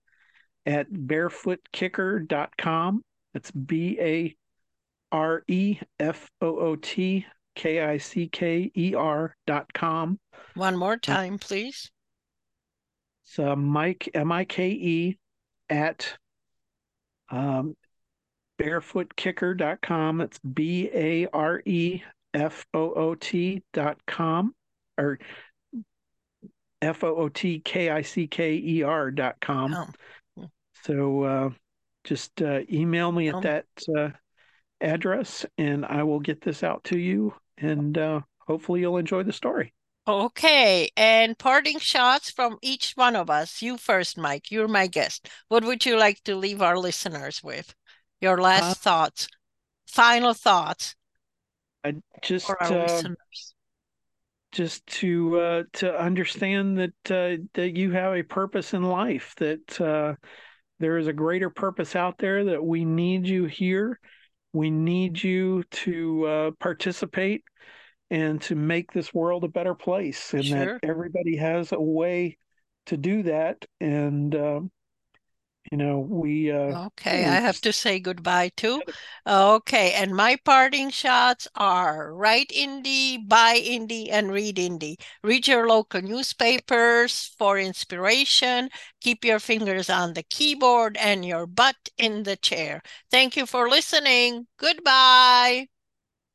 at 0.66 0.92
barefootkicker.com. 0.92 3.04
That's 3.34 3.52
B 3.52 3.98
A 4.00 4.36
R 5.12 5.44
E 5.48 5.80
F 6.00 6.30
O 6.42 6.60
O 6.60 6.76
T 6.76 7.26
K 7.56 7.82
I 7.82 7.98
C 7.98 8.28
K 8.28 8.72
E 8.76 8.96
R 8.96 9.36
dot 9.48 9.72
com. 9.74 10.20
One 10.56 10.78
more 10.78 10.98
time, 10.98 11.38
please. 11.38 11.92
It's 13.26 13.40
uh, 13.40 13.56
Mike, 13.56 14.10
M 14.14 14.32
I 14.32 14.46
K 14.46 14.70
E, 14.70 15.18
at 15.70 16.18
um, 17.30 17.76
barefootkicker.com. 18.60 20.22
It's 20.22 20.40
B 20.40 20.90
A 20.94 21.28
R 21.28 21.62
E 21.66 22.02
F 22.34 22.66
O 22.74 22.94
O 22.94 23.16
T 23.16 23.64
dot 23.74 23.98
com 24.06 24.54
or 24.98 25.20
F 26.82 27.04
O 27.04 27.16
O 27.16 27.30
T 27.30 27.60
K 27.60 27.90
I 27.90 28.02
C 28.02 28.28
K 28.28 28.56
E 28.56 28.84
R 28.84 29.12
dot 29.12 29.36
com. 29.42 29.94
Oh. 30.38 30.50
So 30.84 31.24
uh, 31.24 31.50
just 32.04 32.42
uh, 32.42 32.62
email 32.72 33.12
me 33.12 33.30
at 33.30 33.36
oh. 33.36 33.42
that 33.42 33.66
uh, 33.98 34.10
address 34.82 35.46
and 35.58 35.86
I 35.86 36.04
will 36.04 36.20
get 36.20 36.42
this 36.42 36.64
out 36.64 36.84
to 36.86 36.98
you 36.98 37.34
and 37.58 37.98
uh, 37.98 38.22
hopefully 38.40 38.82
you'll 38.82 38.98
enjoy 38.98 39.24
the 39.24 39.34
story. 39.34 39.74
Okay, 40.08 40.90
and 40.98 41.38
parting 41.38 41.78
shots 41.78 42.32
from 42.32 42.58
each 42.64 42.94
one 42.96 43.16
of 43.16 43.30
us. 43.30 43.62
You 43.62 43.78
first, 43.78 44.18
Mike. 44.18 44.50
You're 44.50 44.68
my 44.68 44.88
guest. 44.88 45.30
What 45.50 45.64
would 45.64 45.86
you 45.86 46.00
like 46.00 46.24
to 46.24 46.36
leave 46.36 46.64
our 46.64 46.80
listeners 46.80 47.44
with? 47.44 47.76
Your 48.20 48.42
last 48.42 48.72
uh, 48.72 48.74
thoughts, 48.74 49.28
final 49.88 50.34
thoughts. 50.34 50.96
I 51.84 51.96
just 52.24 52.50
uh, 52.50 53.04
just 54.52 54.86
to 54.88 55.40
uh, 55.40 55.64
to 55.74 55.96
understand 55.96 56.80
that 56.80 57.12
uh, 57.12 57.44
that 57.54 57.78
you 57.78 57.92
have 57.92 58.16
a 58.16 58.24
purpose 58.24 58.74
in 58.74 58.84
life. 58.84 59.36
That 59.38 59.80
uh, 59.80 60.16
there 60.80 60.98
is 60.98 61.06
a 61.06 61.14
greater 61.14 61.52
purpose 61.52 61.96
out 61.96 62.18
there. 62.18 62.46
That 62.46 62.66
we 62.66 62.84
need 62.84 63.28
you 63.28 63.46
here. 63.46 64.00
We 64.54 64.70
need 64.70 65.22
you 65.22 65.64
to 65.64 66.26
uh, 66.26 66.52
participate 66.60 67.44
and 68.10 68.42
to 68.42 68.56
make 68.56 68.92
this 68.92 69.14
world 69.14 69.44
a 69.44 69.50
better 69.50 69.76
place 69.76 70.34
and 70.34 70.46
sure. 70.46 70.80
that 70.80 70.80
everybody 70.84 71.38
has 71.38 71.72
a 71.72 71.80
way 71.80 72.38
to 72.88 72.98
do 72.98 73.24
that 73.24 73.66
and 73.80 74.34
um, 74.36 74.72
you 75.72 75.78
know 75.78 76.00
we 76.00 76.52
uh, 76.52 76.76
okay 76.76 77.26
i 77.26 77.40
have 77.40 77.60
to 77.62 77.72
say 77.74 78.00
goodbye 78.00 78.50
too. 78.56 78.84
Okay 79.28 79.94
and 79.94 80.16
my 80.16 80.36
parting 80.46 80.90
shots 80.90 81.48
are 81.56 82.14
write 82.14 82.50
indie 82.50 83.18
buy 83.28 83.58
indie 83.60 84.08
and 84.12 84.32
read 84.32 84.58
indie 84.58 84.96
read 85.24 85.48
your 85.48 85.68
local 85.68 86.02
newspapers 86.02 87.34
for 87.38 87.58
inspiration. 87.58 88.70
Keep 89.02 89.26
your 89.26 89.40
fingers 89.40 89.90
on 89.90 90.14
the 90.14 90.24
keyboard 90.24 90.98
and 90.98 91.26
your 91.26 91.46
butt 91.48 91.90
in 91.98 92.24
the 92.24 92.36
chair. 92.38 92.82
Thank 93.12 93.36
you 93.38 93.46
for 93.46 93.70
listening. 93.70 94.48
Goodbye 94.58 95.68